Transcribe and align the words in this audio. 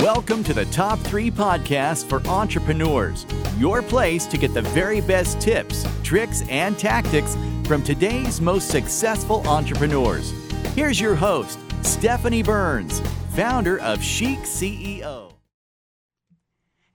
Welcome 0.00 0.44
to 0.44 0.54
the 0.54 0.64
Top 0.66 1.00
3 1.00 1.28
Podcast 1.32 2.08
for 2.08 2.24
Entrepreneurs, 2.28 3.26
your 3.58 3.82
place 3.82 4.26
to 4.26 4.38
get 4.38 4.54
the 4.54 4.62
very 4.62 5.00
best 5.00 5.40
tips, 5.40 5.84
tricks, 6.04 6.44
and 6.48 6.78
tactics 6.78 7.36
from 7.64 7.82
today's 7.82 8.40
most 8.40 8.68
successful 8.68 9.44
entrepreneurs. 9.48 10.30
Here's 10.76 11.00
your 11.00 11.16
host, 11.16 11.58
Stephanie 11.82 12.44
Burns, 12.44 13.00
founder 13.34 13.80
of 13.80 14.00
Chic 14.00 14.38
CEO. 14.40 15.32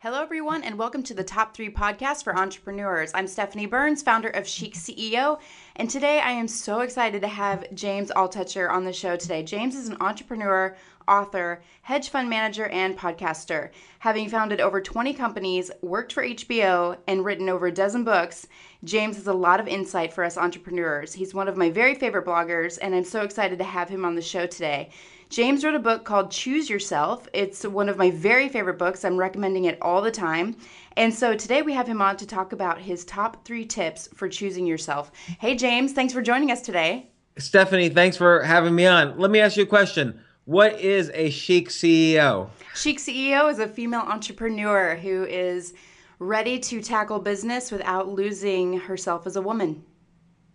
Hello, 0.04 0.22
everyone, 0.22 0.64
and 0.64 0.78
welcome 0.78 1.02
to 1.04 1.14
the 1.14 1.24
Top 1.24 1.56
3 1.56 1.70
Podcast 1.70 2.26
for 2.26 2.38
Entrepreneurs. 2.38 3.12
I'm 3.14 3.26
Stephanie 3.26 3.68
Burns, 3.68 4.02
founder 4.02 4.28
of 4.28 4.46
Chic 4.46 4.74
CEO, 4.74 5.40
and 5.78 5.90
today 5.90 6.20
I 6.20 6.32
am 6.32 6.50
so 6.50 6.82
excited 6.82 7.22
to 7.22 7.30
have 7.30 7.74
James 7.74 8.12
Altucher 8.14 8.70
on 8.70 8.84
the 8.84 8.92
show 8.92 9.16
today. 9.16 9.44
James 9.44 9.76
is 9.76 9.88
an 9.88 9.96
entrepreneur, 10.02 10.76
author, 11.08 11.62
hedge 11.82 12.10
fund 12.10 12.30
manager, 12.30 12.68
and 12.68 12.98
podcaster. 12.98 13.70
Having 14.00 14.30
founded 14.30 14.62
over 14.62 14.82
20 14.82 15.14
companies, 15.14 15.72
worked 15.82 16.14
for 16.14 16.24
HBO, 16.24 16.98
and 17.08 17.24
written 17.24 17.50
over 17.50 17.68
a 17.68 17.72
dozen 17.72 18.04
books, 18.04 18.48
James 18.84 19.16
has 19.18 19.28
a 19.28 19.34
lot 19.34 19.60
of 19.60 19.68
insight 19.68 20.12
for 20.12 20.24
us 20.24 20.38
entrepreneurs. 20.38 21.14
He's 21.14 21.34
one 21.34 21.48
of 21.48 21.58
my 21.58 21.70
very 21.70 21.96
favorite 21.96 22.26
bloggers, 22.26 22.78
and 22.82 22.94
I'm 22.94 23.04
so 23.04 23.22
excited 23.22 23.58
to 23.60 23.64
have 23.64 23.90
him 23.90 24.06
on 24.06 24.16
the 24.16 24.22
show 24.22 24.46
today. 24.46 24.90
James 25.30 25.66
wrote 25.66 25.74
a 25.74 25.80
book 25.80 26.04
called 26.04 26.30
Choose 26.30 26.70
Yourself. 26.70 27.28
It's 27.34 27.64
one 27.66 27.90
of 27.90 27.98
my 27.98 28.12
very 28.12 28.50
favorite 28.50 28.78
books. 28.78 29.04
I'm 29.04 29.18
recommending 29.18 29.66
it 29.66 29.80
all 29.82 30.02
the 30.02 30.12
time. 30.12 30.56
And 30.96 31.12
so 31.12 31.36
today 31.36 31.64
we 31.64 31.74
have 31.74 31.88
him 31.88 32.04
on 32.04 32.18
to 32.18 32.28
talk 32.28 32.54
about 32.54 32.78
his 32.78 33.04
top 33.06 33.44
three 33.44 33.66
tips 33.66 34.10
for 34.14 34.30
choosing 34.30 34.68
yourself. 34.68 35.12
Hey, 35.40 35.56
James, 35.56 35.94
thanks 35.94 36.14
for 36.14 36.22
joining 36.22 36.52
us 36.52 36.62
today. 36.62 37.10
Stephanie, 37.38 37.90
thanks 37.90 38.16
for 38.16 38.44
having 38.44 38.76
me 38.76 38.86
on. 38.86 39.18
Let 39.18 39.32
me 39.32 39.40
ask 39.40 39.58
you 39.58 39.64
a 39.64 39.66
question. 39.66 40.20
What 40.46 40.82
is 40.82 41.10
a 41.14 41.30
chic 41.30 41.70
CEO? 41.70 42.50
Chic 42.76 43.00
CEO 43.00 43.50
is 43.50 43.60
a 43.60 43.68
female 43.68 44.02
entrepreneur 44.02 44.96
who 44.96 45.24
is 45.24 45.74
ready 46.20 46.60
to 46.60 46.82
tackle 46.82 47.20
business 47.20 47.72
without 47.72 48.10
losing 48.10 48.78
herself 48.78 49.26
as 49.26 49.38
a 49.38 49.42
woman. 49.42 49.86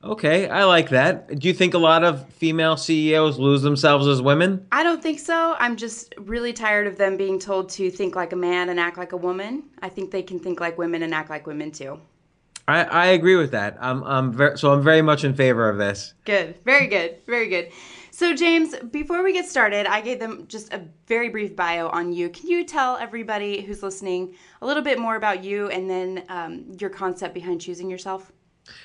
Okay, 0.05 0.47
I 0.49 0.65
like 0.65 0.91
that. 0.91 1.39
Do 1.39 1.49
you 1.49 1.55
think 1.55 1.73
a 1.73 1.79
lot 1.79 2.05
of 2.05 2.29
female 2.35 2.77
CEOs 2.77 3.39
lose 3.39 3.63
themselves 3.63 4.07
as 4.07 4.21
women? 4.21 4.67
I 4.71 4.83
don't 4.83 5.03
think 5.03 5.19
so. 5.19 5.57
I'm 5.59 5.77
just 5.77 6.15
really 6.19 6.53
tired 6.53 6.87
of 6.87 6.99
them 6.99 7.17
being 7.17 7.39
told 7.39 7.71
to 7.71 7.91
think 7.91 8.15
like 8.15 8.35
a 8.35 8.37
man 8.37 8.69
and 8.69 8.79
act 8.79 8.99
like 8.99 9.13
a 9.13 9.17
woman. 9.17 9.65
I 9.81 9.89
think 9.89 10.11
they 10.11 10.23
can 10.23 10.39
think 10.39 10.61
like 10.61 10.77
women 10.77 11.03
and 11.03 11.15
act 11.15 11.31
like 11.31 11.47
women 11.47 11.73
too. 11.73 11.99
I, 12.69 12.85
I 12.85 13.07
agree 13.07 13.37
with 13.37 13.53
that. 13.53 13.79
I'm, 13.81 14.05
I'm 14.05 14.33
very, 14.33 14.59
so 14.59 14.73
I'm 14.73 14.83
very 14.83 15.01
much 15.01 15.25
in 15.25 15.35
favor 15.35 15.69
of 15.69 15.79
this. 15.79 16.13
Good. 16.27 16.57
Very 16.65 16.87
good. 16.87 17.17
Very 17.27 17.49
good. 17.49 17.71
So, 18.19 18.35
James, 18.35 18.75
before 18.91 19.23
we 19.23 19.33
get 19.33 19.47
started, 19.47 19.87
I 19.87 20.01
gave 20.01 20.19
them 20.19 20.47
just 20.49 20.73
a 20.73 20.83
very 21.07 21.29
brief 21.29 21.55
bio 21.55 21.87
on 21.91 22.13
you. 22.13 22.29
Can 22.31 22.49
you 22.49 22.65
tell 22.65 22.97
everybody 22.97 23.61
who's 23.61 23.81
listening 23.81 24.35
a 24.61 24.67
little 24.67 24.83
bit 24.83 24.99
more 24.99 25.15
about 25.15 25.45
you 25.45 25.69
and 25.69 25.89
then 25.89 26.25
um, 26.29 26.65
your 26.81 26.91
concept 26.91 27.33
behind 27.33 27.61
choosing 27.61 27.89
yourself? 27.89 28.33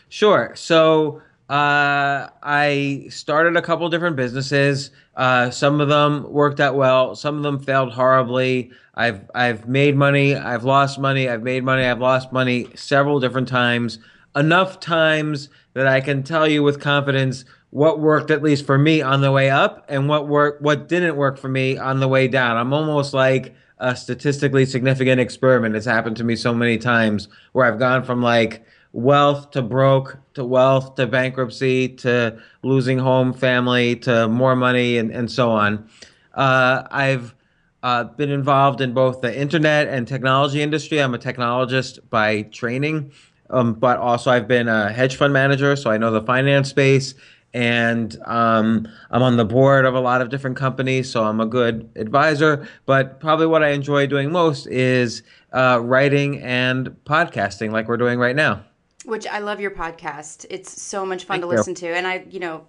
Sure. 0.10 0.52
So 0.54 1.24
uh, 1.50 2.30
I 2.44 3.08
started 3.10 3.58
a 3.58 3.62
couple 3.64 3.90
different 3.90 4.18
businesses. 4.18 4.92
Uh, 5.16 5.50
some 5.50 5.82
of 5.82 5.90
them 5.90 6.32
worked 6.32 6.60
out 6.60 6.76
well. 6.76 7.16
Some 7.16 7.36
of 7.36 7.42
them 7.42 7.58
failed 7.58 7.92
horribly. 7.92 8.70
I've 8.94 9.32
I've 9.34 9.68
made 9.68 9.96
money. 9.96 10.36
I've 10.36 10.64
lost 10.64 11.00
money. 11.00 11.28
I've 11.28 11.42
made 11.42 11.64
money. 11.64 11.86
I've 11.86 12.00
lost 12.00 12.32
money 12.32 12.68
several 12.76 13.20
different 13.20 13.48
times. 13.48 13.98
Enough 14.36 14.80
times 14.80 15.50
that 15.74 15.88
I 15.88 16.02
can 16.02 16.22
tell 16.22 16.48
you 16.48 16.62
with 16.62 16.80
confidence 16.80 17.46
what 17.74 18.00
worked 18.00 18.30
at 18.30 18.44
least 18.44 18.68
for 18.68 18.78
me 18.78 19.02
on 19.02 19.22
the 19.22 19.32
way 19.32 19.50
up 19.50 19.84
and 19.90 20.08
what 20.08 20.28
worked 20.28 20.62
what 20.62 20.88
didn't 20.88 21.16
work 21.16 21.40
for 21.40 21.50
me 21.50 21.76
on 21.76 22.00
the 22.00 22.08
way 22.08 22.28
down. 22.28 22.56
I'm 22.56 22.72
almost 22.72 23.16
like 23.16 23.56
a 23.80 23.96
statistically 23.96 24.64
significant 24.68 25.20
experiment. 25.20 25.76
It's 25.76 25.88
happened 25.88 26.16
to 26.18 26.24
me 26.24 26.36
so 26.36 26.54
many 26.54 26.78
times 26.78 27.28
where 27.54 27.66
I've 27.66 27.80
gone 27.80 28.04
from 28.04 28.22
like 28.22 28.64
wealth 28.92 29.50
to 29.52 29.64
broke 29.64 30.20
to 30.36 30.46
wealth 30.46 30.94
to 30.96 31.08
bankruptcy 31.08 31.90
to 31.90 32.40
losing 32.62 33.00
home, 33.00 33.34
family 33.34 33.96
to 33.96 34.28
more 34.28 34.56
money, 34.56 35.00
and, 35.00 35.10
and 35.10 35.32
so 35.32 35.50
on. 35.50 35.90
Uh, 36.36 36.84
I've 36.92 37.34
uh, 37.82 38.04
been 38.04 38.30
involved 38.30 38.82
in 38.82 38.94
both 38.94 39.22
the 39.22 39.36
internet 39.36 39.88
and 39.88 40.08
technology 40.08 40.62
industry. 40.62 41.02
I'm 41.02 41.16
a 41.16 41.18
technologist 41.18 41.98
by 42.12 42.44
training, 42.44 43.12
um, 43.50 43.74
but 43.74 43.98
also 43.98 44.30
I've 44.30 44.48
been 44.48 44.68
a 44.68 44.94
hedge 44.94 45.16
fund 45.16 45.34
manager, 45.34 45.76
so 45.76 45.90
I 45.90 45.98
know 45.98 46.12
the 46.12 46.22
finance 46.22 46.70
space. 46.70 47.16
And 47.54 48.18
um, 48.26 48.88
I'm 49.12 49.22
on 49.22 49.38
the 49.38 49.46
board 49.46 49.86
of 49.86 49.94
a 49.94 50.00
lot 50.00 50.22
of 50.22 50.30
different 50.30 50.58
companies, 50.58 51.12
so 51.12 51.24
I'm 51.24 51.40
a 51.40 51.46
good 51.46 51.90
advisor. 51.96 52.68
But 52.86 53.20
probably 53.20 53.46
what 53.46 53.64
I 53.64 53.70
enjoy 53.70 54.08
doing 54.08 54.32
most 54.32 54.66
is 54.68 55.22
uh, 55.52 55.80
writing 55.82 56.42
and 56.42 56.88
podcasting, 57.06 57.72
like 57.72 57.88
we're 57.88 57.98
doing 57.98 58.18
right 58.18 58.36
now. 58.36 58.64
Which 59.06 59.28
I 59.28 59.40
love 59.40 59.60
your 59.60 59.72
podcast. 59.72 60.46
It's 60.50 60.82
so 60.82 61.06
much 61.06 61.26
fun 61.26 61.36
Thank 61.36 61.44
to 61.44 61.54
you. 61.54 61.58
listen 61.58 61.76
to. 61.76 61.88
And 61.88 62.08
I, 62.08 62.26
you 62.30 62.40
know, 62.40 62.66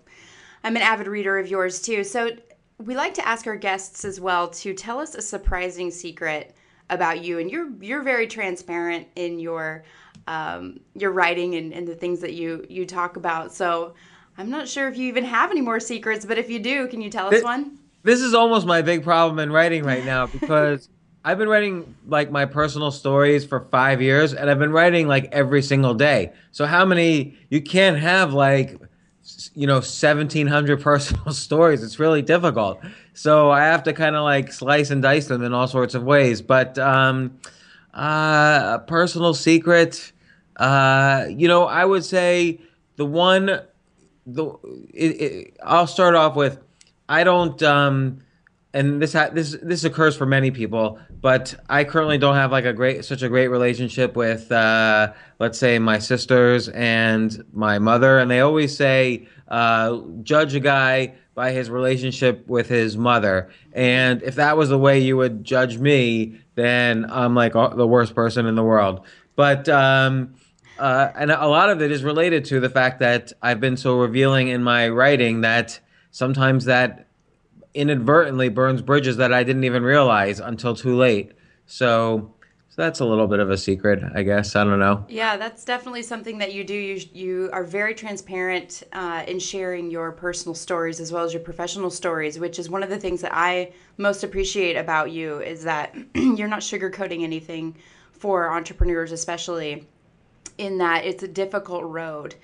I'm 0.64 0.76
an 0.76 0.82
avid 0.82 1.06
reader 1.06 1.38
of 1.38 1.48
yours 1.48 1.80
too. 1.80 2.04
So 2.04 2.30
we 2.78 2.96
like 2.96 3.14
to 3.14 3.26
ask 3.26 3.46
our 3.46 3.56
guests 3.56 4.04
as 4.04 4.20
well 4.20 4.48
to 4.48 4.74
tell 4.74 4.98
us 4.98 5.14
a 5.14 5.22
surprising 5.22 5.90
secret 5.90 6.54
about 6.90 7.24
you. 7.24 7.38
And 7.38 7.50
you're 7.50 7.70
you're 7.80 8.02
very 8.02 8.26
transparent 8.26 9.06
in 9.16 9.38
your 9.38 9.84
um, 10.26 10.80
your 10.94 11.12
writing 11.12 11.54
and, 11.54 11.72
and 11.72 11.86
the 11.86 11.94
things 11.94 12.20
that 12.20 12.34
you 12.34 12.66
you 12.68 12.86
talk 12.86 13.16
about. 13.16 13.54
So 13.54 13.94
I'm 14.36 14.50
not 14.50 14.68
sure 14.68 14.88
if 14.88 14.96
you 14.96 15.08
even 15.08 15.24
have 15.24 15.50
any 15.50 15.60
more 15.60 15.80
secrets, 15.80 16.24
but 16.24 16.38
if 16.38 16.50
you 16.50 16.58
do, 16.58 16.88
can 16.88 17.00
you 17.00 17.10
tell 17.10 17.32
us 17.32 17.42
one? 17.42 17.78
This 18.02 18.20
is 18.20 18.34
almost 18.34 18.66
my 18.66 18.82
big 18.82 19.02
problem 19.02 19.38
in 19.38 19.52
writing 19.52 19.84
right 19.84 20.04
now 20.04 20.26
because 20.32 20.88
I've 21.24 21.38
been 21.38 21.48
writing 21.48 21.94
like 22.06 22.30
my 22.30 22.44
personal 22.44 22.90
stories 22.90 23.44
for 23.44 23.60
five 23.70 24.02
years, 24.02 24.34
and 24.34 24.50
I've 24.50 24.58
been 24.58 24.72
writing 24.72 25.06
like 25.06 25.28
every 25.32 25.62
single 25.62 25.94
day. 25.94 26.32
So 26.52 26.66
how 26.66 26.84
many? 26.84 27.36
You 27.48 27.62
can't 27.62 27.98
have 27.98 28.34
like 28.34 28.78
you 29.54 29.66
know 29.66 29.76
1700 29.76 30.80
personal 30.82 31.32
stories 31.32 31.82
it's 31.82 31.98
really 31.98 32.20
difficult 32.20 32.78
so 33.14 33.50
i 33.50 33.62
have 33.64 33.82
to 33.82 33.92
kind 33.92 34.14
of 34.14 34.22
like 34.22 34.52
slice 34.52 34.90
and 34.90 35.00
dice 35.02 35.28
them 35.28 35.42
in 35.42 35.54
all 35.54 35.66
sorts 35.66 35.94
of 35.94 36.02
ways 36.02 36.42
but 36.42 36.78
um 36.78 37.38
uh 37.94 38.78
a 38.78 38.84
personal 38.86 39.32
secret 39.32 40.12
uh 40.56 41.24
you 41.30 41.48
know 41.48 41.64
i 41.64 41.84
would 41.84 42.04
say 42.04 42.60
the 42.96 43.06
one 43.06 43.60
the 44.26 44.46
it, 44.92 45.20
it, 45.20 45.56
i'll 45.62 45.86
start 45.86 46.14
off 46.14 46.36
with 46.36 46.58
i 47.08 47.24
don't 47.24 47.62
um 47.62 48.22
and 48.74 49.00
this 49.00 49.12
ha- 49.12 49.30
this 49.32 49.56
this 49.62 49.84
occurs 49.84 50.16
for 50.16 50.26
many 50.26 50.50
people, 50.50 50.98
but 51.20 51.54
I 51.70 51.84
currently 51.84 52.18
don't 52.18 52.34
have 52.34 52.50
like 52.50 52.64
a 52.64 52.72
great 52.72 53.04
such 53.04 53.22
a 53.22 53.28
great 53.28 53.46
relationship 53.46 54.16
with 54.16 54.50
uh, 54.50 55.12
let's 55.38 55.58
say 55.58 55.78
my 55.78 56.00
sisters 56.00 56.68
and 56.68 57.44
my 57.52 57.78
mother, 57.78 58.18
and 58.18 58.28
they 58.28 58.40
always 58.40 58.76
say 58.76 59.28
uh, 59.46 60.00
judge 60.24 60.54
a 60.56 60.60
guy 60.60 61.14
by 61.36 61.52
his 61.52 61.70
relationship 61.70 62.46
with 62.48 62.68
his 62.68 62.96
mother, 62.96 63.48
and 63.72 64.22
if 64.24 64.34
that 64.34 64.56
was 64.56 64.70
the 64.70 64.78
way 64.78 64.98
you 64.98 65.16
would 65.16 65.44
judge 65.44 65.78
me, 65.78 66.40
then 66.56 67.06
I'm 67.08 67.36
like 67.36 67.52
the 67.52 67.86
worst 67.86 68.14
person 68.16 68.44
in 68.44 68.56
the 68.56 68.64
world. 68.64 69.06
But 69.36 69.68
um, 69.68 70.34
uh, 70.78 71.10
and 71.16 71.30
a 71.30 71.46
lot 71.46 71.70
of 71.70 71.80
it 71.80 71.90
is 71.90 72.02
related 72.02 72.44
to 72.46 72.60
the 72.60 72.70
fact 72.70 72.98
that 73.00 73.32
I've 73.42 73.60
been 73.60 73.76
so 73.76 73.98
revealing 73.98 74.48
in 74.48 74.62
my 74.62 74.88
writing 74.88 75.42
that 75.42 75.78
sometimes 76.10 76.64
that 76.64 77.08
inadvertently 77.74 78.48
burns 78.48 78.82
bridges 78.82 79.16
that 79.16 79.32
I 79.32 79.42
didn't 79.42 79.64
even 79.64 79.82
realize 79.82 80.40
until 80.40 80.74
too 80.74 80.96
late. 80.96 81.32
So, 81.66 82.32
so 82.68 82.82
that's 82.82 83.00
a 83.00 83.04
little 83.04 83.26
bit 83.26 83.40
of 83.40 83.50
a 83.50 83.58
secret, 83.58 84.02
I 84.14 84.22
guess. 84.22 84.54
I 84.56 84.64
don't 84.64 84.78
know. 84.78 85.04
Yeah, 85.08 85.36
that's 85.36 85.64
definitely 85.64 86.02
something 86.02 86.38
that 86.38 86.52
you 86.54 86.64
do. 86.64 86.74
You, 86.74 87.00
you 87.12 87.50
are 87.52 87.64
very 87.64 87.94
transparent 87.94 88.82
uh, 88.92 89.24
in 89.26 89.38
sharing 89.38 89.90
your 89.90 90.12
personal 90.12 90.54
stories 90.54 91.00
as 91.00 91.12
well 91.12 91.24
as 91.24 91.32
your 91.32 91.42
professional 91.42 91.90
stories, 91.90 92.38
which 92.38 92.58
is 92.58 92.70
one 92.70 92.82
of 92.82 92.90
the 92.90 92.98
things 92.98 93.20
that 93.22 93.34
I 93.34 93.72
most 93.96 94.24
appreciate 94.24 94.76
about 94.76 95.10
you 95.10 95.40
is 95.40 95.64
that 95.64 95.94
you're 96.14 96.48
not 96.48 96.60
sugarcoating 96.60 97.22
anything 97.22 97.76
for 98.12 98.52
entrepreneurs, 98.52 99.12
especially 99.12 99.86
in 100.58 100.78
that 100.78 101.04
it's 101.04 101.22
a 101.22 101.28
difficult 101.28 101.84
road 101.84 102.34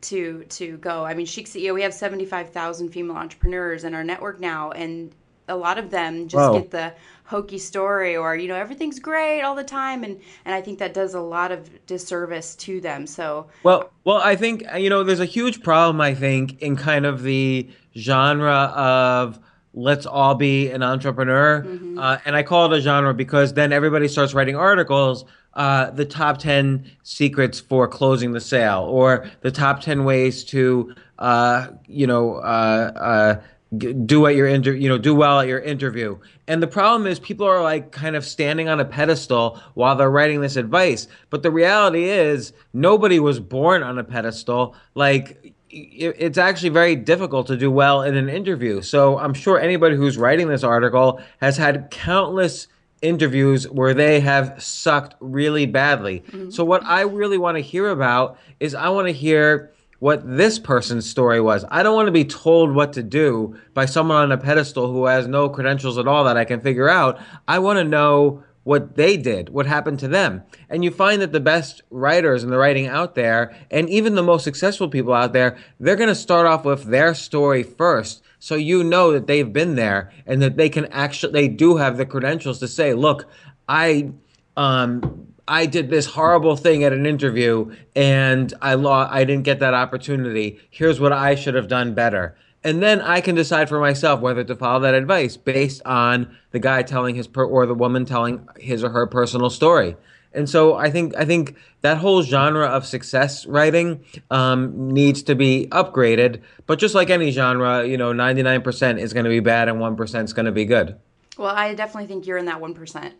to 0.00 0.44
to 0.44 0.76
go. 0.78 1.04
I 1.04 1.14
mean, 1.14 1.26
Chic 1.26 1.46
CEO, 1.46 1.74
we 1.74 1.82
have 1.82 1.94
seventy 1.94 2.24
five 2.24 2.50
thousand 2.50 2.90
female 2.90 3.16
entrepreneurs 3.16 3.84
in 3.84 3.94
our 3.94 4.04
network 4.04 4.40
now, 4.40 4.70
and 4.70 5.12
a 5.48 5.56
lot 5.56 5.78
of 5.78 5.90
them 5.90 6.28
just 6.28 6.50
Whoa. 6.50 6.60
get 6.60 6.70
the 6.70 6.92
hokey 7.24 7.58
story 7.58 8.16
or 8.16 8.36
you 8.36 8.48
know 8.48 8.54
everything's 8.54 8.98
great 8.98 9.42
all 9.42 9.54
the 9.54 9.64
time 9.64 10.02
and 10.02 10.18
and 10.44 10.54
I 10.54 10.62
think 10.62 10.78
that 10.78 10.94
does 10.94 11.12
a 11.14 11.20
lot 11.20 11.52
of 11.52 11.86
disservice 11.86 12.54
to 12.56 12.80
them 12.80 13.06
so 13.06 13.48
well 13.62 13.90
well 14.04 14.18
I 14.18 14.34
think 14.34 14.64
you 14.76 14.88
know 14.88 15.04
there's 15.04 15.20
a 15.20 15.26
huge 15.26 15.62
problem 15.62 16.00
I 16.00 16.14
think 16.14 16.62
in 16.62 16.76
kind 16.76 17.04
of 17.04 17.22
the 17.22 17.68
genre 17.96 18.72
of 18.74 19.38
let's 19.74 20.06
all 20.06 20.34
be 20.34 20.70
an 20.70 20.82
entrepreneur 20.82 21.62
mm-hmm. 21.62 21.98
uh, 21.98 22.18
and 22.24 22.34
I 22.34 22.42
call 22.42 22.72
it 22.72 22.78
a 22.78 22.80
genre 22.80 23.12
because 23.12 23.52
then 23.52 23.72
everybody 23.72 24.08
starts 24.08 24.32
writing 24.32 24.56
articles 24.56 25.26
uh, 25.54 25.90
the 25.90 26.04
top 26.04 26.38
10 26.38 26.90
secrets 27.02 27.58
for 27.58 27.88
closing 27.88 28.32
the 28.32 28.40
sale 28.40 28.86
or 28.88 29.28
the 29.40 29.50
top 29.50 29.80
10 29.80 30.04
ways 30.04 30.44
to, 30.44 30.94
uh, 31.18 31.68
you 31.86 32.06
know, 32.06 32.36
uh, 32.36 32.92
uh 32.94 33.40
do 33.76 34.26
at 34.26 34.34
your 34.34 34.46
inter 34.46 34.72
you 34.72 34.88
know 34.88 34.96
do 34.96 35.14
well 35.14 35.40
at 35.40 35.48
your 35.48 35.60
interview. 35.60 36.18
And 36.46 36.62
the 36.62 36.66
problem 36.66 37.06
is 37.06 37.18
people 37.18 37.46
are 37.46 37.62
like 37.62 37.92
kind 37.92 38.16
of 38.16 38.24
standing 38.24 38.68
on 38.68 38.80
a 38.80 38.84
pedestal 38.84 39.60
while 39.74 39.94
they're 39.94 40.10
writing 40.10 40.40
this 40.40 40.56
advice. 40.56 41.06
But 41.28 41.42
the 41.42 41.50
reality 41.50 42.04
is 42.04 42.54
nobody 42.72 43.20
was 43.20 43.40
born 43.40 43.82
on 43.82 43.98
a 43.98 44.04
pedestal. 44.04 44.74
Like 44.94 45.54
it's 45.70 46.38
actually 46.38 46.70
very 46.70 46.96
difficult 46.96 47.46
to 47.48 47.56
do 47.58 47.70
well 47.70 48.02
in 48.02 48.16
an 48.16 48.30
interview. 48.30 48.80
So 48.80 49.18
i'm 49.18 49.34
sure 49.34 49.60
anybody 49.60 49.96
who's 49.96 50.16
writing 50.16 50.48
this 50.48 50.64
article 50.64 51.20
has 51.42 51.58
had 51.58 51.90
countless 51.90 52.68
interviews 53.02 53.68
where 53.68 53.94
they 53.94 54.20
have 54.20 54.62
sucked 54.62 55.14
really 55.20 55.66
badly 55.66 56.20
mm-hmm. 56.20 56.50
so 56.50 56.64
what 56.64 56.84
i 56.84 57.02
really 57.02 57.38
want 57.38 57.56
to 57.56 57.62
hear 57.62 57.88
about 57.88 58.38
is 58.60 58.74
i 58.74 58.88
want 58.88 59.06
to 59.06 59.12
hear 59.12 59.72
what 60.00 60.22
this 60.24 60.58
person's 60.58 61.08
story 61.08 61.40
was. 61.40 61.64
I 61.70 61.82
don't 61.82 61.94
want 61.94 62.06
to 62.06 62.12
be 62.12 62.24
told 62.24 62.74
what 62.74 62.92
to 62.92 63.02
do 63.02 63.56
by 63.74 63.86
someone 63.86 64.18
on 64.18 64.32
a 64.32 64.38
pedestal 64.38 64.92
who 64.92 65.06
has 65.06 65.26
no 65.26 65.48
credentials 65.48 65.98
at 65.98 66.06
all 66.06 66.24
that 66.24 66.36
I 66.36 66.44
can 66.44 66.60
figure 66.60 66.88
out. 66.88 67.20
I 67.48 67.58
want 67.58 67.78
to 67.78 67.84
know 67.84 68.44
what 68.62 68.96
they 68.96 69.16
did, 69.16 69.48
what 69.48 69.66
happened 69.66 69.98
to 69.98 70.08
them. 70.08 70.42
And 70.68 70.84
you 70.84 70.90
find 70.90 71.22
that 71.22 71.32
the 71.32 71.40
best 71.40 71.82
writers 71.90 72.42
and 72.42 72.52
the 72.52 72.58
writing 72.58 72.86
out 72.86 73.14
there, 73.14 73.56
and 73.70 73.88
even 73.88 74.14
the 74.14 74.22
most 74.22 74.44
successful 74.44 74.88
people 74.88 75.14
out 75.14 75.32
there, 75.32 75.56
they're 75.80 75.96
going 75.96 76.10
to 76.10 76.14
start 76.14 76.46
off 76.46 76.64
with 76.64 76.84
their 76.84 77.14
story 77.14 77.62
first. 77.62 78.22
So 78.38 78.54
you 78.54 78.84
know 78.84 79.12
that 79.12 79.26
they've 79.26 79.52
been 79.52 79.74
there 79.74 80.12
and 80.26 80.40
that 80.42 80.56
they 80.56 80.68
can 80.68 80.86
actually, 80.86 81.32
they 81.32 81.48
do 81.48 81.76
have 81.76 81.96
the 81.96 82.06
credentials 82.06 82.58
to 82.60 82.68
say, 82.68 82.94
look, 82.94 83.28
I, 83.68 84.12
um, 84.56 85.26
I 85.48 85.66
did 85.66 85.88
this 85.88 86.06
horrible 86.06 86.56
thing 86.56 86.84
at 86.84 86.92
an 86.92 87.06
interview 87.06 87.74
and 87.96 88.52
I 88.60 88.74
law 88.74 89.08
I 89.10 89.24
didn't 89.24 89.44
get 89.44 89.60
that 89.60 89.74
opportunity. 89.74 90.60
Here's 90.70 91.00
what 91.00 91.12
I 91.12 91.34
should 91.34 91.54
have 91.54 91.68
done 91.68 91.94
better. 91.94 92.36
And 92.64 92.82
then 92.82 93.00
I 93.00 93.20
can 93.20 93.34
decide 93.34 93.68
for 93.68 93.80
myself 93.80 94.20
whether 94.20 94.44
to 94.44 94.54
follow 94.54 94.80
that 94.80 94.94
advice 94.94 95.36
based 95.36 95.80
on 95.86 96.36
the 96.50 96.58
guy 96.58 96.82
telling 96.82 97.14
his 97.14 97.26
per, 97.26 97.44
or 97.44 97.66
the 97.66 97.74
woman 97.74 98.04
telling 98.04 98.46
his 98.58 98.84
or 98.84 98.90
her 98.90 99.06
personal 99.06 99.48
story. 99.48 99.96
And 100.32 100.48
so 100.48 100.74
I 100.74 100.90
think 100.90 101.16
I 101.16 101.24
think 101.24 101.56
that 101.80 101.98
whole 101.98 102.22
genre 102.22 102.66
of 102.66 102.84
success 102.86 103.46
writing 103.46 104.04
um, 104.30 104.92
needs 104.92 105.22
to 105.24 105.34
be 105.34 105.68
upgraded. 105.70 106.42
But 106.66 106.78
just 106.78 106.94
like 106.94 107.10
any 107.10 107.30
genre, 107.30 107.86
you 107.86 107.96
know, 107.96 108.12
99% 108.12 108.98
is 108.98 109.12
going 109.12 109.24
to 109.24 109.30
be 109.30 109.40
bad 109.40 109.68
and 109.68 109.78
1% 109.78 110.24
is 110.24 110.32
going 110.32 110.46
to 110.46 110.52
be 110.52 110.64
good. 110.64 110.96
Well, 111.36 111.54
I 111.54 111.74
definitely 111.74 112.08
think 112.08 112.26
you're 112.26 112.38
in 112.38 112.46
that 112.46 112.60
1%. 112.60 113.12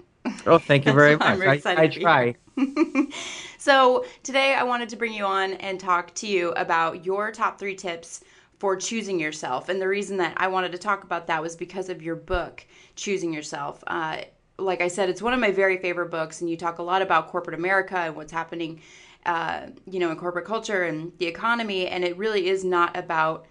Oh, 0.47 0.59
thank 0.59 0.87
you 0.87 0.93
very 0.95 1.17
much. 1.17 1.41
I, 1.41 1.83
I 1.83 1.87
try. 1.89 2.35
so 3.59 4.05
today 4.23 4.55
I 4.55 4.65
wanted 4.65 4.89
to 4.91 4.97
bring 4.97 5.13
you 5.13 5.25
on 5.25 5.55
and 5.55 5.79
talk 5.79 6.15
to 6.17 6.27
you 6.27 6.51
about 6.53 7.05
your 7.05 7.31
top 7.31 7.59
three 7.59 7.77
tips 7.77 8.23
for 8.59 8.77
choosing 8.77 9.21
yourself. 9.21 9.69
And 9.69 9.81
the 9.81 9.89
reason 9.89 10.17
that 10.17 10.35
I 10.37 10.49
wanted 10.49 10.73
to 10.73 10.79
talk 10.79 11.05
about 11.05 11.29
that 11.29 11.41
was 11.41 11.55
because 11.55 11.89
of 11.89 12.03
your 12.03 12.17
book, 12.17 12.67
Choosing 12.97 13.33
Yourself. 13.33 13.85
Uh, 13.87 14.23
like 14.59 14.81
I 14.81 14.89
said, 14.89 15.09
it's 15.09 15.23
one 15.23 15.33
of 15.33 15.41
my 15.41 15.53
very 15.53 15.79
favorite 15.79 16.11
books, 16.11 16.41
and 16.41 16.51
you 16.51 16.57
talk 16.57 16.79
a 16.79 16.83
lot 16.83 17.01
about 17.01 17.29
corporate 17.29 17.59
America 17.59 17.97
and 17.97 18.17
what's 18.17 18.33
happening, 18.33 18.81
uh, 19.25 19.67
you 19.87 20.01
know, 20.01 20.11
in 20.11 20.17
corporate 20.17 20.47
culture 20.47 20.85
and 20.85 21.13
the 21.19 21.27
economy. 21.27 21.87
And 21.87 22.05
it 22.05 22.17
really 22.17 22.49
is 22.49 22.65
not 22.65 22.97
about 22.97 23.47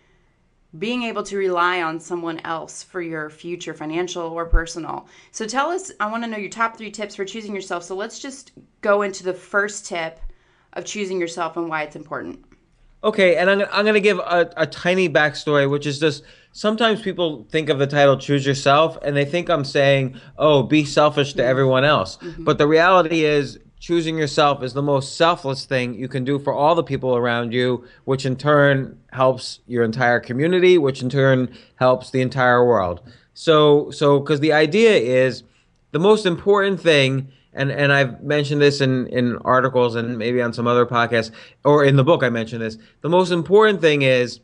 being 0.77 1.03
able 1.03 1.23
to 1.23 1.37
rely 1.37 1.81
on 1.81 1.99
someone 1.99 2.39
else 2.41 2.83
for 2.83 3.01
your 3.01 3.29
future 3.29 3.73
financial 3.73 4.23
or 4.23 4.45
personal. 4.45 5.07
So 5.31 5.47
tell 5.47 5.69
us, 5.69 5.91
I 5.99 6.11
want 6.11 6.23
to 6.23 6.29
know 6.29 6.37
your 6.37 6.49
top 6.49 6.77
three 6.77 6.91
tips 6.91 7.15
for 7.15 7.23
choosing 7.23 7.55
yourself. 7.55 7.83
So 7.83 7.95
let's 7.95 8.19
just 8.19 8.51
go 8.81 9.01
into 9.01 9.23
the 9.23 9.33
first 9.33 9.85
tip 9.85 10.19
of 10.73 10.83
choosing 10.83 11.21
yourself 11.21 11.55
and 11.55 11.69
why 11.69 11.83
it's 11.83 11.95
important. 11.95 12.43
Okay, 13.03 13.35
and 13.35 13.49
I'm, 13.49 13.61
I'm 13.71 13.83
going 13.85 13.93
to 13.93 14.01
give 14.01 14.19
a, 14.19 14.51
a 14.57 14.65
tiny 14.65 15.07
backstory, 15.07 15.69
which 15.69 15.85
is 15.85 15.99
just 15.99 16.23
sometimes 16.51 17.01
people 17.01 17.45
think 17.49 17.69
of 17.69 17.79
the 17.79 17.87
title 17.87 18.17
Choose 18.17 18.45
Yourself 18.45 18.97
and 19.03 19.15
they 19.15 19.25
think 19.25 19.49
I'm 19.49 19.63
saying, 19.63 20.19
oh, 20.37 20.63
be 20.63 20.83
selfish 20.83 21.33
to 21.33 21.45
everyone 21.45 21.83
else. 21.83 22.17
Mm-hmm. 22.17 22.43
But 22.43 22.57
the 22.57 22.67
reality 22.67 23.23
is, 23.23 23.59
choosing 23.79 24.17
yourself 24.17 24.63
is 24.63 24.73
the 24.73 24.81
most 24.81 25.15
selfless 25.15 25.65
thing 25.65 25.93
you 25.93 26.07
can 26.07 26.23
do 26.23 26.39
for 26.39 26.53
all 26.53 26.75
the 26.75 26.83
people 26.83 27.15
around 27.15 27.53
you, 27.53 27.85
which 28.05 28.25
in 28.25 28.35
turn 28.35 28.99
helps 29.11 29.59
your 29.67 29.83
entire 29.83 30.19
community, 30.19 30.77
which 30.77 31.01
in 31.01 31.09
turn 31.09 31.55
helps 31.75 32.09
the 32.09 32.21
entire 32.21 32.65
world. 32.65 33.01
So, 33.33 33.91
so 33.91 34.19
because 34.19 34.39
the 34.39 34.53
idea 34.53 34.95
is 34.95 35.43
the 35.91 35.99
most 35.99 36.25
important 36.25 36.81
thing, 36.81 37.31
and 37.57 37.71
and 37.71 37.91
I've 37.91 38.23
mentioned 38.23 38.61
this 38.61 38.79
in 38.79 39.07
in 39.07 39.37
articles 39.37 39.95
and 39.95 40.17
maybe 40.17 40.41
on 40.41 40.53
some 40.53 40.67
other 40.67 40.85
podcasts 40.85 41.31
or 41.65 41.83
in 41.83 41.97
the 41.97 42.03
book 42.03 42.23
I 42.23 42.29
mentioned 42.29 42.61
this. 42.61 42.77
The 43.01 43.09
most 43.09 43.31
important 43.31 43.81
thing 43.81 44.03
is 44.03 44.39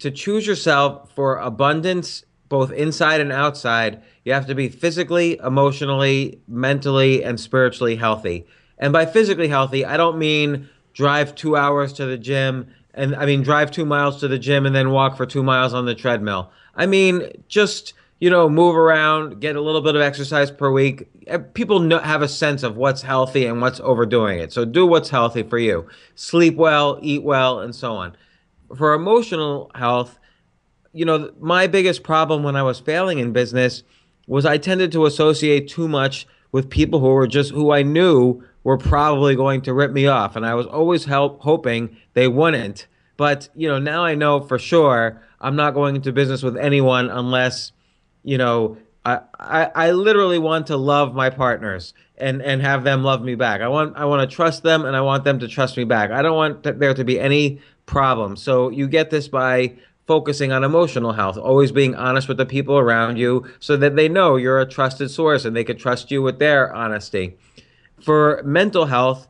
to 0.00 0.10
choose 0.10 0.46
yourself 0.46 1.12
for 1.14 1.36
abundance 1.36 2.24
both 2.50 2.72
inside 2.72 3.20
and 3.20 3.30
outside, 3.30 4.02
you 4.24 4.32
have 4.32 4.46
to 4.46 4.56
be 4.56 4.68
physically, 4.68 5.38
emotionally, 5.38 6.40
mentally, 6.48 7.22
and 7.22 7.38
spiritually 7.38 7.94
healthy. 7.94 8.44
And 8.76 8.92
by 8.92 9.06
physically 9.06 9.46
healthy, 9.46 9.84
I 9.84 9.96
don't 9.96 10.18
mean 10.18 10.68
drive 10.92 11.34
two 11.36 11.56
hours 11.56 11.92
to 11.94 12.06
the 12.06 12.18
gym 12.18 12.66
and 12.92 13.14
I 13.14 13.24
mean 13.24 13.42
drive 13.42 13.70
two 13.70 13.86
miles 13.86 14.18
to 14.20 14.28
the 14.28 14.38
gym 14.38 14.66
and 14.66 14.74
then 14.74 14.90
walk 14.90 15.16
for 15.16 15.26
two 15.26 15.44
miles 15.44 15.72
on 15.72 15.86
the 15.86 15.94
treadmill. 15.94 16.50
I 16.74 16.86
mean 16.86 17.30
just 17.46 17.94
you 18.20 18.30
know 18.30 18.48
move 18.48 18.76
around, 18.76 19.40
get 19.40 19.56
a 19.56 19.60
little 19.60 19.80
bit 19.80 19.96
of 19.96 20.02
exercise 20.02 20.50
per 20.50 20.70
week. 20.70 21.08
Eh, 21.26 21.38
people 21.38 21.80
know, 21.80 21.98
have 21.98 22.22
a 22.22 22.28
sense 22.28 22.62
of 22.62 22.76
what's 22.76 23.02
healthy 23.02 23.46
and 23.46 23.60
what's 23.60 23.80
overdoing 23.80 24.38
it. 24.38 24.52
So 24.52 24.64
do 24.64 24.86
what's 24.86 25.10
healthy 25.10 25.42
for 25.42 25.58
you. 25.58 25.88
Sleep 26.14 26.54
well, 26.56 26.98
eat 27.02 27.22
well, 27.22 27.60
and 27.60 27.74
so 27.74 27.92
on. 27.92 28.16
For 28.76 28.94
emotional 28.94 29.70
health, 29.74 30.18
you 30.92 31.04
know, 31.04 31.32
my 31.40 31.66
biggest 31.66 32.02
problem 32.02 32.42
when 32.42 32.56
I 32.56 32.62
was 32.62 32.78
failing 32.78 33.18
in 33.18 33.32
business 33.32 33.82
was 34.26 34.46
I 34.46 34.58
tended 34.58 34.92
to 34.92 35.06
associate 35.06 35.68
too 35.68 35.88
much 35.88 36.26
with 36.52 36.70
people 36.70 37.00
who 37.00 37.08
were 37.08 37.26
just 37.26 37.50
who 37.50 37.72
I 37.72 37.82
knew 37.82 38.44
were 38.64 38.78
probably 38.78 39.34
going 39.34 39.62
to 39.62 39.74
rip 39.74 39.92
me 39.92 40.06
off, 40.06 40.36
and 40.36 40.44
I 40.44 40.54
was 40.54 40.66
always 40.66 41.04
help 41.04 41.40
hoping 41.40 41.96
they 42.14 42.28
wouldn't. 42.28 42.86
But 43.16 43.48
you 43.54 43.68
know, 43.68 43.78
now 43.78 44.04
I 44.04 44.14
know 44.14 44.40
for 44.40 44.58
sure 44.58 45.22
I'm 45.40 45.56
not 45.56 45.74
going 45.74 45.96
into 45.96 46.12
business 46.12 46.42
with 46.42 46.56
anyone 46.56 47.08
unless, 47.08 47.72
you 48.22 48.38
know, 48.38 48.76
I, 49.04 49.20
I, 49.38 49.64
I 49.74 49.90
literally 49.92 50.38
want 50.38 50.66
to 50.68 50.76
love 50.76 51.14
my 51.14 51.30
partners 51.30 51.94
and 52.18 52.42
and 52.42 52.60
have 52.60 52.84
them 52.84 53.02
love 53.02 53.22
me 53.22 53.34
back. 53.34 53.60
I 53.62 53.68
want 53.68 53.96
I 53.96 54.04
want 54.04 54.28
to 54.28 54.34
trust 54.34 54.62
them 54.62 54.84
and 54.84 54.94
I 54.94 55.00
want 55.00 55.24
them 55.24 55.38
to 55.38 55.48
trust 55.48 55.76
me 55.76 55.84
back. 55.84 56.10
I 56.10 56.22
don't 56.22 56.36
want 56.36 56.62
there 56.62 56.94
to 56.94 57.04
be 57.04 57.18
any 57.18 57.60
problem. 57.86 58.36
So 58.36 58.68
you 58.68 58.86
get 58.88 59.10
this 59.10 59.26
by 59.26 59.74
focusing 60.06 60.52
on 60.52 60.64
emotional 60.64 61.12
health, 61.12 61.38
always 61.38 61.72
being 61.72 61.94
honest 61.94 62.28
with 62.28 62.36
the 62.36 62.46
people 62.46 62.76
around 62.76 63.16
you 63.16 63.46
so 63.60 63.76
that 63.76 63.96
they 63.96 64.08
know 64.08 64.36
you're 64.36 64.60
a 64.60 64.66
trusted 64.66 65.10
source 65.10 65.44
and 65.44 65.56
they 65.56 65.64
can 65.64 65.76
trust 65.76 66.10
you 66.10 66.20
with 66.20 66.38
their 66.38 66.74
honesty. 66.74 67.36
For 68.02 68.42
mental 68.44 68.86
health, 68.86 69.28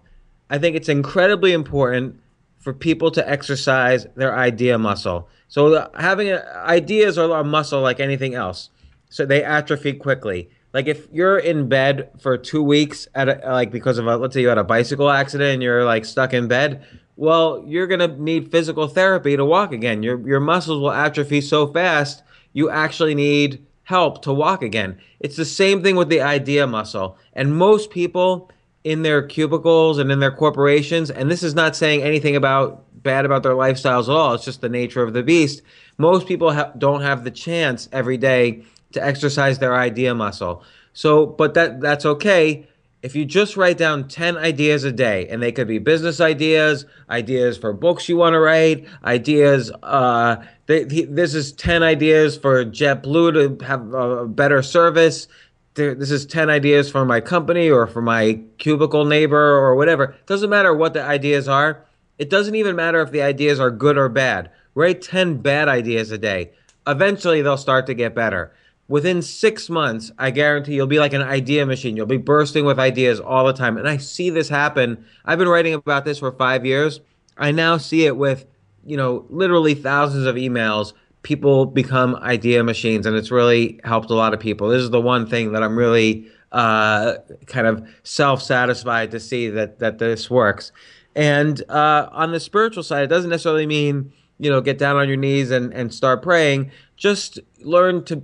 I 0.49 0.59
think 0.59 0.77
it's 0.77 0.89
incredibly 0.89 1.53
important 1.53 2.19
for 2.59 2.73
people 2.73 3.11
to 3.11 3.29
exercise 3.29 4.07
their 4.17 4.37
idea 4.37 4.79
muscle. 4.79 5.29
So 5.49 5.91
having 5.95 6.33
ideas 6.33 7.19
are 7.19 7.31
a 7.41 7.45
muscle 7.45 7.81
like 7.81 8.01
anything 8.01 8.35
else. 8.35 8.71
So 9.11 9.27
they 9.27 9.45
atrophy 9.45 9.93
quickly. 9.93 10.49
Like 10.73 10.87
if 10.87 11.09
you're 11.13 11.39
in 11.39 11.69
bed 11.69 12.11
for 12.21 12.39
two 12.39 12.63
weeks 12.63 13.09
at 13.15 13.29
a, 13.29 13.53
like 13.53 13.71
because 13.71 13.99
of 13.99 14.07
a 14.07 14.17
let's 14.17 14.35
say 14.35 14.41
you 14.41 14.49
had 14.49 14.59
a 14.59 14.65
bicycle 14.65 15.11
accident 15.11 15.55
and 15.55 15.63
you're 15.63 15.85
like 15.85 16.05
stuck 16.05 16.33
in 16.33 16.49
bed, 16.49 16.85
well, 17.17 17.63
you're 17.67 17.87
to 17.87 18.09
need 18.09 18.51
physical 18.51 18.89
therapy 18.89 19.37
to 19.37 19.45
walk 19.45 19.73
again. 19.73 20.03
Your, 20.03 20.27
your 20.27 20.41
muscles 20.41 20.81
will 20.81 20.93
atrophy 20.93 21.41
so 21.41 21.67
fast, 21.67 22.23
you 22.53 22.71
actually 22.71 23.15
need 23.15 23.67
help 23.83 24.23
to 24.23 24.33
walk 24.33 24.63
again. 24.63 24.99
It's 25.19 25.37
the 25.37 25.45
same 25.45 25.83
thing 25.83 25.97
with 25.97 26.09
the 26.09 26.21
idea 26.21 26.67
muscle. 26.67 27.19
And 27.33 27.57
most 27.57 27.91
people 27.91 28.51
in 28.85 29.03
their 29.03 29.23
cubicles 29.23 29.99
and 29.99 30.11
in 30.11 30.21
their 30.21 30.31
corporations, 30.31 31.11
and 31.11 31.31
this 31.31 31.43
is 31.43 31.55
not 31.55 31.77
saying 31.77 32.03
anything 32.03 32.37
about 32.37 32.85
bad 33.03 33.25
about 33.25 33.43
their 33.43 33.53
lifestyles 33.53 34.05
at 34.05 34.15
all, 34.15 34.35
it's 34.35 34.45
just 34.45 34.61
the 34.61 34.69
nature 34.69 35.03
of 35.03 35.13
the 35.13 35.23
beast. 35.23 35.63
Most 35.99 36.27
people 36.27 36.53
ha- 36.53 36.73
don't 36.79 37.03
have 37.03 37.25
the 37.25 37.31
chance 37.31 37.89
every 37.93 38.17
day 38.17 38.65
to 38.93 39.05
exercise 39.05 39.59
their 39.59 39.75
idea 39.75 40.15
muscle. 40.15 40.63
So, 40.93 41.27
but 41.27 41.55
that 41.55 41.81
that's 41.81 42.05
okay 42.05 42.67
if 43.03 43.17
you 43.17 43.25
just 43.25 43.57
write 43.57 43.79
down 43.79 44.09
10 44.09 44.37
ideas 44.37 44.85
a 44.85 44.93
day, 44.93 45.27
and 45.29 45.43
they 45.43 45.53
could 45.53 45.67
be 45.67 45.79
business 45.79 46.21
ideas, 46.21 46.85
ideas 47.09 47.57
for 47.57 47.73
books 47.73 48.09
you 48.09 48.17
want 48.17 48.35
to 48.35 48.41
write, 48.41 48.87
ideas, 49.05 49.73
uh, 49.83 50.37
they, 50.67 50.85
this 50.85 51.35
is 51.35 51.53
10 51.53 51.83
ideas 51.83 52.37
for 52.37 52.65
JetBlue 52.65 53.59
to 53.59 53.65
have 53.65 53.93
a 53.95 54.27
better 54.27 54.63
service. 54.63 55.29
This 55.75 56.11
is 56.11 56.27
10 56.27 56.51
ideas 56.51 56.91
for 56.91 57.05
my 57.07 57.21
company 57.21 57.71
or 57.71 57.87
for 57.87 58.03
my 58.03 58.41
cubicle 58.59 59.07
neighbor 59.07 59.57
or 59.57 59.77
whatever. 59.77 60.15
Doesn't 60.27 60.51
matter 60.51 60.75
what 60.75 60.93
the 60.93 61.03
ideas 61.03 61.49
are. 61.49 61.85
It 62.19 62.29
doesn't 62.29 62.55
even 62.55 62.77
matter 62.77 63.01
if 63.01 63.13
the 63.13 63.23
ideas 63.23 63.59
are 63.61 63.71
good 63.71 63.97
or 63.97 64.11
bad. 64.11 64.51
Write 64.75 65.01
10 65.01 65.39
bad 65.39 65.69
ideas 65.69 66.11
a 66.11 66.19
day. 66.19 66.51
Eventually, 66.87 67.41
they'll 67.41 67.57
start 67.57 67.87
to 67.87 67.95
get 67.95 68.15
better 68.15 68.53
within 68.91 69.23
six 69.23 69.71
months, 69.71 70.11
I 70.19 70.33
guarantee 70.33 70.75
you'll 70.75 70.89
be 70.89 70.99
like 70.99 71.13
an 71.13 71.23
idea 71.23 71.65
machine. 71.65 71.97
You'll 71.97 72.07
be 72.07 72.17
bursting 72.17 72.65
with 72.65 72.81
ideas 72.81 73.21
all 73.21 73.47
the 73.47 73.53
time. 73.53 73.79
And 73.79 73.89
I 73.89 73.99
see 73.99 74.31
this 74.31 74.49
happen. 74.49 75.05
I've 75.25 75.39
been 75.39 75.49
writing 75.49 75.75
about 75.75 76.05
this 76.05 76.19
for 76.19 76.33
five 76.33 76.67
years. 76.67 77.01
I 77.39 77.53
now 77.53 77.77
see 77.77 78.05
it 78.05 78.17
with, 78.17 78.47
you 78.85 78.97
know, 78.97 79.27
literally 79.31 79.75
thousands 79.75 80.27
of 80.27 80.35
emails, 80.35 80.93
people 81.23 81.67
become 81.67 82.17
idea 82.17 82.65
machines, 82.65 83.07
and 83.07 83.15
it's 83.15 83.31
really 83.31 83.79
helped 83.85 84.11
a 84.11 84.15
lot 84.15 84.35
of 84.35 84.41
people. 84.41 84.69
This 84.69 84.83
is 84.83 84.91
the 84.91 85.01
one 85.01 85.25
thing 85.25 85.53
that 85.53 85.63
I'm 85.63 85.79
really 85.79 86.27
uh, 86.51 87.15
kind 87.47 87.69
of 87.69 87.89
self-satisfied 88.03 89.13
to 89.13 89.21
see 89.21 89.51
that 89.51 89.79
that 89.79 89.99
this 89.99 90.29
works. 90.29 90.73
And 91.15 91.63
uh, 91.69 92.09
on 92.11 92.33
the 92.33 92.41
spiritual 92.41 92.83
side, 92.83 93.05
it 93.05 93.07
doesn't 93.07 93.31
necessarily 93.31 93.67
mean 93.67 94.13
you 94.41 94.51
know 94.51 94.61
get 94.61 94.79
down 94.79 94.97
on 94.97 95.07
your 95.07 95.17
knees 95.17 95.51
and, 95.51 95.73
and 95.73 95.93
start 95.93 96.23
praying. 96.23 96.71
Just 96.97 97.39
learn 97.61 98.05
to 98.05 98.23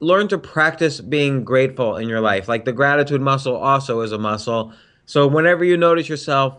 learn 0.00 0.28
to 0.28 0.38
practice 0.38 1.00
being 1.00 1.44
grateful 1.44 1.96
in 1.96 2.08
your 2.08 2.20
life. 2.20 2.48
Like 2.48 2.64
the 2.64 2.72
gratitude 2.72 3.20
muscle 3.20 3.56
also 3.56 4.00
is 4.02 4.12
a 4.12 4.18
muscle. 4.18 4.72
So 5.06 5.26
whenever 5.26 5.64
you 5.64 5.76
notice 5.76 6.08
yourself 6.08 6.58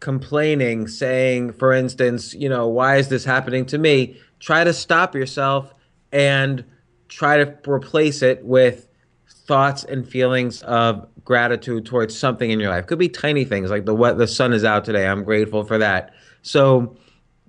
complaining, 0.00 0.86
saying, 0.86 1.52
for 1.52 1.72
instance, 1.72 2.34
you 2.34 2.48
know, 2.48 2.68
why 2.68 2.96
is 2.96 3.08
this 3.08 3.24
happening 3.24 3.66
to 3.66 3.78
me? 3.78 4.16
Try 4.38 4.64
to 4.64 4.72
stop 4.72 5.14
yourself 5.14 5.74
and 6.12 6.64
try 7.08 7.42
to 7.42 7.70
replace 7.70 8.22
it 8.22 8.44
with 8.44 8.86
thoughts 9.28 9.82
and 9.84 10.08
feelings 10.08 10.62
of 10.62 11.08
gratitude 11.24 11.86
towards 11.86 12.16
something 12.16 12.50
in 12.50 12.60
your 12.60 12.70
life. 12.70 12.86
Could 12.86 12.98
be 12.98 13.08
tiny 13.08 13.44
things 13.44 13.70
like 13.70 13.86
the 13.86 13.94
what 13.94 14.18
the 14.18 14.26
sun 14.26 14.52
is 14.52 14.64
out 14.64 14.84
today. 14.84 15.06
I'm 15.06 15.24
grateful 15.24 15.64
for 15.64 15.78
that. 15.78 16.14
So 16.42 16.96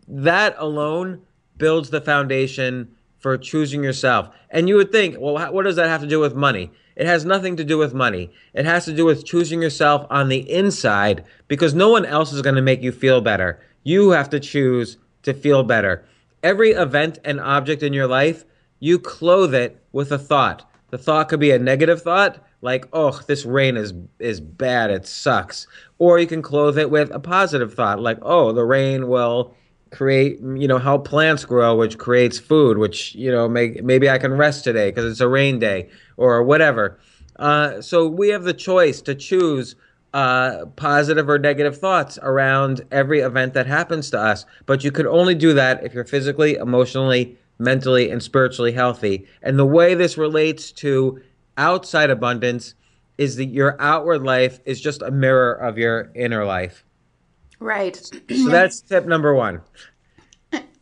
that 0.09 0.55
alone 0.57 1.21
builds 1.57 1.89
the 1.89 2.01
foundation 2.01 2.89
for 3.19 3.37
choosing 3.37 3.83
yourself. 3.83 4.29
And 4.49 4.67
you 4.67 4.75
would 4.75 4.91
think, 4.91 5.17
well, 5.19 5.53
what 5.53 5.63
does 5.63 5.75
that 5.75 5.89
have 5.89 6.01
to 6.01 6.07
do 6.07 6.19
with 6.19 6.33
money? 6.35 6.71
It 6.95 7.05
has 7.05 7.23
nothing 7.23 7.55
to 7.57 7.63
do 7.63 7.77
with 7.77 7.93
money. 7.93 8.31
It 8.53 8.65
has 8.65 8.85
to 8.85 8.93
do 8.93 9.05
with 9.05 9.25
choosing 9.25 9.61
yourself 9.61 10.05
on 10.09 10.27
the 10.27 10.49
inside 10.51 11.23
because 11.47 11.73
no 11.73 11.89
one 11.89 12.05
else 12.05 12.33
is 12.33 12.41
going 12.41 12.55
to 12.55 12.61
make 12.61 12.81
you 12.81 12.91
feel 12.91 13.21
better. 13.21 13.61
You 13.83 14.09
have 14.11 14.29
to 14.31 14.39
choose 14.39 14.97
to 15.23 15.33
feel 15.33 15.63
better. 15.63 16.03
Every 16.43 16.71
event 16.71 17.19
and 17.23 17.39
object 17.39 17.83
in 17.83 17.93
your 17.93 18.07
life, 18.07 18.45
you 18.79 18.99
clothe 18.99 19.53
it 19.53 19.81
with 19.91 20.11
a 20.11 20.17
thought. 20.17 20.69
The 20.89 20.97
thought 20.97 21.29
could 21.29 21.39
be 21.39 21.51
a 21.51 21.59
negative 21.59 22.01
thought, 22.01 22.43
like, 22.61 22.87
oh, 22.91 23.21
this 23.27 23.45
rain 23.45 23.77
is 23.77 23.93
is 24.17 24.41
bad, 24.41 24.89
it 24.89 25.05
sucks. 25.05 25.67
Or 25.99 26.19
you 26.19 26.27
can 26.27 26.41
clothe 26.41 26.77
it 26.77 26.89
with 26.89 27.11
a 27.11 27.19
positive 27.19 27.73
thought, 27.73 28.01
like, 28.01 28.17
oh, 28.21 28.51
the 28.51 28.65
rain 28.65 29.07
will 29.07 29.55
create 29.91 30.39
you 30.39 30.67
know 30.67 30.77
help 30.77 31.07
plants 31.07 31.45
grow 31.45 31.75
which 31.75 31.97
creates 31.97 32.37
food 32.37 32.77
which 32.77 33.15
you 33.15 33.31
know 33.31 33.49
make, 33.49 33.83
maybe 33.83 34.07
i 34.07 34.19
can 34.19 34.31
rest 34.33 34.63
today 34.63 34.91
because 34.91 35.09
it's 35.11 35.19
a 35.19 35.27
rain 35.27 35.59
day 35.59 35.89
or 36.19 36.43
whatever. 36.43 36.99
Uh, 37.37 37.81
so 37.81 38.07
we 38.07 38.29
have 38.29 38.43
the 38.43 38.53
choice 38.53 39.01
to 39.01 39.15
choose 39.15 39.75
uh, 40.13 40.65
positive 40.75 41.29
or 41.29 41.39
negative 41.39 41.77
thoughts 41.77 42.19
around 42.21 42.81
every 42.91 43.21
event 43.21 43.53
that 43.53 43.65
happens 43.65 44.09
to 44.09 44.19
us. 44.19 44.45
But 44.65 44.83
you 44.83 44.91
can 44.91 45.07
only 45.07 45.35
do 45.35 45.53
that 45.53 45.83
if 45.83 45.93
you're 45.93 46.03
physically 46.03 46.55
emotionally 46.55 47.37
mentally 47.61 48.09
and 48.09 48.23
spiritually 48.23 48.71
healthy. 48.71 49.27
And 49.41 49.59
the 49.59 49.65
way 49.65 49.93
this 49.93 50.17
relates 50.17 50.71
to 50.73 51.21
outside 51.57 52.09
abundance 52.09 52.73
is 53.17 53.35
that 53.35 53.47
your 53.47 53.75
outward 53.81 54.23
life 54.23 54.59
is 54.65 54.79
just 54.79 55.01
a 55.01 55.11
mirror 55.11 55.51
of 55.53 55.77
your 55.77 56.09
inner 56.15 56.45
life 56.45 56.85
Right. 57.59 57.95
so 57.95 58.49
that's 58.49 58.81
tip 58.81 59.05
number 59.05 59.35
one. 59.35 59.61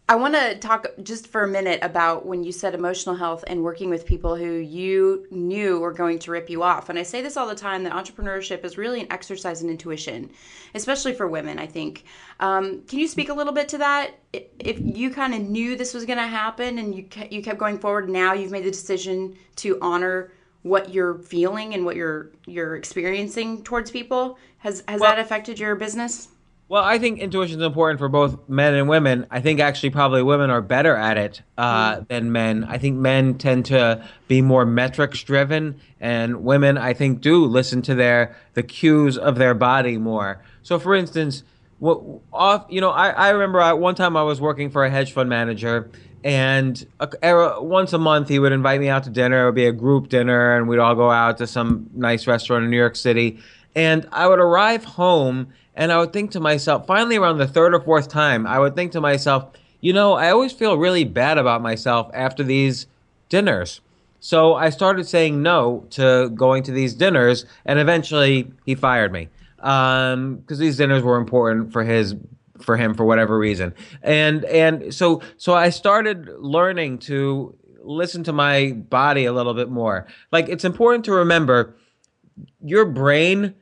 I 0.09 0.15
want 0.15 0.35
to 0.35 0.57
talk 0.59 0.87
just 1.03 1.27
for 1.27 1.43
a 1.43 1.47
minute 1.49 1.79
about 1.81 2.25
when 2.25 2.41
you 2.41 2.53
said 2.53 2.73
emotional 2.73 3.13
health 3.13 3.43
and 3.45 3.61
working 3.61 3.89
with 3.89 4.05
people 4.05 4.37
who 4.37 4.53
you 4.53 5.27
knew 5.31 5.79
were 5.79 5.91
going 5.91 6.17
to 6.19 6.31
rip 6.31 6.49
you 6.49 6.63
off. 6.63 6.87
And 6.87 6.97
I 6.97 7.03
say 7.03 7.21
this 7.21 7.35
all 7.35 7.45
the 7.45 7.55
time 7.55 7.83
that 7.83 7.91
entrepreneurship 7.91 8.63
is 8.63 8.77
really 8.77 9.01
an 9.01 9.11
exercise 9.11 9.63
in 9.63 9.69
intuition, 9.69 10.29
especially 10.75 11.13
for 11.13 11.27
women, 11.27 11.59
I 11.59 11.67
think. 11.67 12.05
Um, 12.39 12.83
can 12.83 12.99
you 12.99 13.07
speak 13.09 13.27
a 13.27 13.33
little 13.33 13.51
bit 13.51 13.67
to 13.69 13.79
that? 13.79 14.11
If 14.31 14.79
you 14.79 15.09
kind 15.09 15.33
of 15.33 15.41
knew 15.41 15.75
this 15.75 15.93
was 15.93 16.05
going 16.05 16.19
to 16.19 16.27
happen 16.27 16.79
and 16.79 16.95
you, 16.95 17.05
you 17.29 17.41
kept 17.41 17.59
going 17.59 17.77
forward, 17.77 18.09
now 18.09 18.31
you've 18.31 18.51
made 18.51 18.63
the 18.63 18.71
decision 18.71 19.35
to 19.57 19.77
honor 19.81 20.31
what 20.61 20.93
you're 20.93 21.15
feeling 21.15 21.73
and 21.73 21.83
what 21.83 21.95
you're 21.95 22.31
you're 22.45 22.75
experiencing 22.75 23.63
towards 23.63 23.89
people 23.91 24.37
has 24.57 24.83
has 24.87 24.99
well, 24.99 25.11
that 25.11 25.19
affected 25.19 25.57
your 25.59 25.75
business 25.75 26.29
well, 26.69 26.83
I 26.83 26.99
think 26.99 27.19
intuition 27.19 27.59
is 27.59 27.65
important 27.65 27.97
for 27.97 28.09
both 28.09 28.49
men 28.49 28.73
and 28.73 28.89
women. 28.89 29.25
I 29.31 29.39
think 29.39 29.61
actually 29.61 29.91
probably 29.91 30.21
women 30.21 30.49
are 30.49 30.61
better 30.61 30.95
at 30.97 31.17
it 31.17 31.41
uh, 31.57 31.95
mm. 31.95 32.07
than 32.09 32.33
men. 32.33 32.65
I 32.65 32.77
think 32.77 32.97
men 32.97 33.37
tend 33.37 33.67
to 33.67 34.03
be 34.27 34.41
more 34.41 34.65
metrics 34.65 35.23
driven, 35.23 35.79
and 36.01 36.43
women 36.43 36.77
I 36.77 36.93
think 36.93 37.21
do 37.21 37.45
listen 37.45 37.81
to 37.83 37.95
their 37.95 38.35
the 38.53 38.63
cues 38.63 39.17
of 39.17 39.37
their 39.37 39.53
body 39.53 39.97
more. 39.97 40.43
So, 40.61 40.77
for 40.77 40.93
instance, 40.93 41.43
what 41.79 42.01
off 42.33 42.65
you 42.69 42.81
know 42.81 42.89
I, 42.89 43.09
I 43.11 43.29
remember 43.29 43.61
I, 43.61 43.71
one 43.71 43.95
time 43.95 44.17
I 44.17 44.23
was 44.23 44.41
working 44.41 44.69
for 44.69 44.83
a 44.83 44.89
hedge 44.89 45.13
fund 45.13 45.29
manager. 45.29 45.89
And 46.23 46.85
a, 46.99 47.61
once 47.61 47.93
a 47.93 47.97
month, 47.97 48.27
he 48.27 48.39
would 48.39 48.51
invite 48.51 48.81
me 48.81 48.89
out 48.89 49.03
to 49.03 49.09
dinner. 49.09 49.43
It 49.43 49.45
would 49.45 49.55
be 49.55 49.67
a 49.67 49.71
group 49.71 50.09
dinner, 50.09 50.57
and 50.57 50.67
we'd 50.67 50.79
all 50.79 50.95
go 50.95 51.09
out 51.09 51.37
to 51.37 51.47
some 51.47 51.89
nice 51.93 52.27
restaurant 52.27 52.65
in 52.65 52.71
New 52.71 52.75
York 52.77 52.97
City. 52.97 53.39
And 53.75 54.09
I 54.11 54.27
would 54.27 54.39
arrive 54.39 54.83
home 54.83 55.53
and 55.77 55.91
I 55.91 55.99
would 55.99 56.11
think 56.11 56.31
to 56.31 56.39
myself, 56.39 56.87
finally 56.87 57.17
around 57.17 57.37
the 57.37 57.47
third 57.47 57.73
or 57.73 57.79
fourth 57.79 58.09
time, 58.09 58.47
I 58.47 58.57
would 58.57 58.75
think 58.75 58.91
to 58.93 59.01
myself, 59.01 59.51
you 59.79 59.93
know, 59.93 60.13
I 60.13 60.31
always 60.31 60.51
feel 60.51 60.75
really 60.75 61.03
bad 61.03 61.37
about 61.37 61.61
myself 61.61 62.09
after 62.15 62.43
these 62.43 62.87
dinners. 63.29 63.79
So 64.19 64.55
I 64.55 64.71
started 64.71 65.07
saying 65.07 65.41
no 65.43 65.85
to 65.91 66.29
going 66.29 66.63
to 66.63 66.71
these 66.71 66.95
dinners, 66.95 67.45
and 67.63 67.77
eventually 67.77 68.51
he 68.65 68.73
fired 68.73 69.13
me 69.13 69.29
because 69.57 70.13
um, 70.13 70.43
these 70.47 70.77
dinners 70.77 71.03
were 71.03 71.17
important 71.17 71.71
for 71.71 71.83
his 71.83 72.15
for 72.59 72.75
him 72.75 72.95
for 72.95 73.05
whatever 73.05 73.37
reason. 73.37 73.71
And 74.01 74.45
and 74.45 74.91
so 74.91 75.21
so 75.37 75.53
I 75.53 75.69
started 75.69 76.27
learning 76.39 76.97
to 76.99 77.55
listen 77.83 78.23
to 78.23 78.33
my 78.33 78.71
body 78.71 79.25
a 79.25 79.31
little 79.31 79.53
bit 79.53 79.69
more. 79.69 80.07
Like 80.31 80.49
it's 80.49 80.65
important 80.65 81.05
to 81.05 81.11
remember 81.11 81.77
your 82.59 82.85
brain 82.85 83.53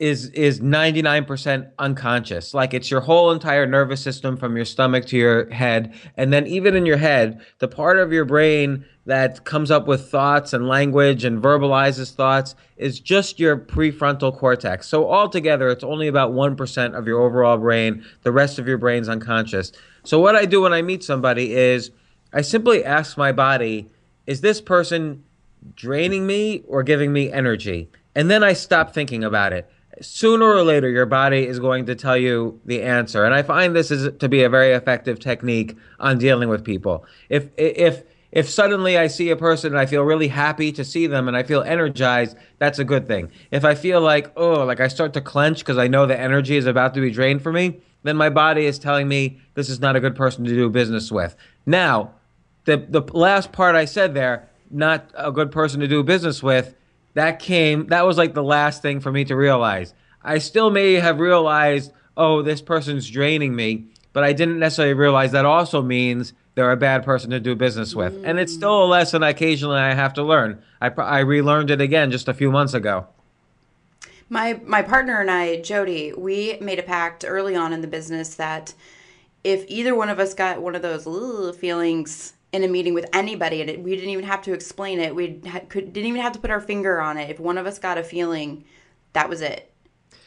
is 0.00 0.26
is 0.30 0.60
99% 0.60 1.70
unconscious. 1.78 2.52
Like 2.52 2.74
it's 2.74 2.90
your 2.90 3.00
whole 3.00 3.30
entire 3.30 3.64
nervous 3.64 4.00
system 4.00 4.36
from 4.36 4.56
your 4.56 4.64
stomach 4.64 5.06
to 5.06 5.16
your 5.16 5.48
head. 5.50 5.94
And 6.16 6.32
then 6.32 6.48
even 6.48 6.74
in 6.74 6.84
your 6.84 6.96
head 6.96 7.40
the 7.60 7.68
part 7.68 7.98
of 7.98 8.12
your 8.12 8.24
brain 8.24 8.84
that 9.06 9.44
comes 9.44 9.70
up 9.70 9.86
with 9.86 10.10
thoughts 10.10 10.52
and 10.52 10.66
language 10.66 11.24
and 11.24 11.40
verbalizes 11.40 12.12
thoughts 12.12 12.56
is 12.76 12.98
just 12.98 13.38
your 13.38 13.56
prefrontal 13.56 14.36
cortex. 14.36 14.88
So 14.88 15.08
altogether 15.08 15.68
it's 15.68 15.84
only 15.84 16.08
about 16.08 16.32
1% 16.32 16.98
of 16.98 17.06
your 17.06 17.20
overall 17.20 17.58
brain. 17.58 18.04
The 18.22 18.32
rest 18.32 18.58
of 18.58 18.66
your 18.66 18.78
brain's 18.78 19.08
unconscious. 19.08 19.70
So 20.02 20.18
what 20.18 20.34
i 20.34 20.44
do 20.44 20.62
when 20.62 20.72
i 20.72 20.82
meet 20.82 21.04
somebody 21.04 21.54
is 21.54 21.92
i 22.32 22.40
simply 22.40 22.84
ask 22.84 23.16
my 23.16 23.30
body 23.30 23.88
is 24.26 24.40
this 24.40 24.60
person 24.60 25.22
draining 25.76 26.26
me 26.26 26.62
or 26.66 26.82
giving 26.82 27.12
me 27.12 27.30
energy? 27.30 27.88
And 28.16 28.28
then 28.28 28.42
i 28.42 28.54
stop 28.54 28.92
thinking 28.92 29.22
about 29.22 29.52
it 29.52 29.70
sooner 30.00 30.46
or 30.46 30.62
later 30.62 30.88
your 30.88 31.06
body 31.06 31.46
is 31.46 31.58
going 31.58 31.86
to 31.86 31.94
tell 31.94 32.16
you 32.16 32.60
the 32.64 32.82
answer. 32.82 33.24
And 33.24 33.34
i 33.34 33.42
find 33.42 33.74
this 33.74 33.90
is 33.90 34.10
to 34.18 34.28
be 34.28 34.42
a 34.42 34.48
very 34.48 34.72
effective 34.72 35.18
technique 35.18 35.76
on 36.00 36.18
dealing 36.18 36.48
with 36.48 36.64
people. 36.64 37.04
If 37.28 37.48
if 37.56 38.04
if 38.32 38.48
suddenly 38.48 38.98
i 38.98 39.06
see 39.06 39.30
a 39.30 39.36
person 39.36 39.72
and 39.72 39.78
i 39.78 39.86
feel 39.86 40.02
really 40.02 40.28
happy 40.28 40.72
to 40.72 40.84
see 40.84 41.06
them 41.06 41.28
and 41.28 41.36
i 41.36 41.42
feel 41.42 41.62
energized 41.62 42.36
that's 42.58 42.78
a 42.78 42.84
good 42.84 43.06
thing. 43.06 43.30
If 43.50 43.64
i 43.64 43.74
feel 43.74 44.00
like 44.00 44.32
oh 44.36 44.64
like 44.64 44.80
i 44.80 44.88
start 44.88 45.12
to 45.14 45.20
clench 45.20 45.58
because 45.58 45.78
i 45.78 45.86
know 45.86 46.06
the 46.06 46.18
energy 46.18 46.56
is 46.56 46.66
about 46.66 46.94
to 46.94 47.00
be 47.00 47.10
drained 47.10 47.42
from 47.42 47.54
me 47.54 47.80
then 48.02 48.16
my 48.16 48.30
body 48.30 48.66
is 48.66 48.78
telling 48.78 49.08
me 49.08 49.40
this 49.54 49.68
is 49.68 49.80
not 49.80 49.96
a 49.96 50.00
good 50.00 50.14
person 50.14 50.44
to 50.44 50.50
do 50.50 50.68
business 50.68 51.10
with. 51.10 51.36
Now 51.66 52.14
the 52.64 52.76
the 52.76 53.02
last 53.12 53.52
part 53.52 53.74
i 53.74 53.84
said 53.84 54.14
there 54.14 54.48
not 54.70 55.10
a 55.14 55.30
good 55.30 55.52
person 55.52 55.80
to 55.80 55.88
do 55.88 56.02
business 56.02 56.42
with 56.42 56.74
that 57.14 57.38
came 57.38 57.86
that 57.86 58.06
was 58.06 58.18
like 58.18 58.34
the 58.34 58.42
last 58.42 58.82
thing 58.82 59.00
for 59.00 59.10
me 59.10 59.24
to 59.24 59.36
realize. 59.36 59.94
I 60.22 60.38
still 60.38 60.70
may 60.70 60.94
have 60.94 61.18
realized 61.18 61.92
oh 62.16 62.42
this 62.42 62.60
person's 62.60 63.08
draining 63.08 63.54
me 63.54 63.86
but 64.12 64.24
i 64.24 64.32
didn't 64.32 64.58
necessarily 64.58 64.94
realize 64.94 65.32
that 65.32 65.44
also 65.44 65.82
means 65.82 66.32
they're 66.54 66.70
a 66.70 66.76
bad 66.76 67.04
person 67.04 67.30
to 67.30 67.40
do 67.40 67.56
business 67.56 67.94
with. 67.94 68.14
Mm. 68.14 68.28
and 68.28 68.38
it's 68.38 68.52
still 68.52 68.84
a 68.84 68.86
lesson 68.86 69.22
occasionally 69.22 69.78
i 69.78 69.94
have 69.94 70.14
to 70.14 70.22
learn. 70.22 70.62
I, 70.80 70.88
I 70.88 71.20
relearned 71.20 71.70
it 71.70 71.80
again 71.80 72.10
just 72.10 72.28
a 72.28 72.34
few 72.34 72.50
months 72.50 72.74
ago. 72.74 73.06
My 74.28 74.60
my 74.64 74.82
partner 74.82 75.20
and 75.20 75.30
i 75.30 75.60
jody 75.60 76.12
we 76.12 76.56
made 76.60 76.78
a 76.78 76.82
pact 76.82 77.24
early 77.26 77.54
on 77.54 77.72
in 77.72 77.80
the 77.80 77.88
business 77.88 78.34
that 78.36 78.74
if 79.42 79.64
either 79.68 79.94
one 79.94 80.08
of 80.08 80.18
us 80.18 80.32
got 80.32 80.62
one 80.62 80.74
of 80.74 80.82
those 80.82 81.06
little 81.06 81.52
feelings 81.52 82.32
in 82.54 82.62
a 82.62 82.68
meeting 82.68 82.94
with 82.94 83.04
anybody 83.12 83.60
and 83.60 83.68
it, 83.68 83.82
we 83.82 83.96
didn't 83.96 84.10
even 84.10 84.24
have 84.24 84.40
to 84.40 84.52
explain 84.52 85.00
it 85.00 85.12
we 85.12 85.40
could, 85.68 85.92
didn't 85.92 86.06
even 86.06 86.20
have 86.20 86.32
to 86.32 86.38
put 86.38 86.52
our 86.52 86.60
finger 86.60 87.00
on 87.00 87.18
it 87.18 87.28
if 87.28 87.40
one 87.40 87.58
of 87.58 87.66
us 87.66 87.80
got 87.80 87.98
a 87.98 88.04
feeling 88.04 88.64
that 89.12 89.28
was 89.28 89.40
it 89.40 89.72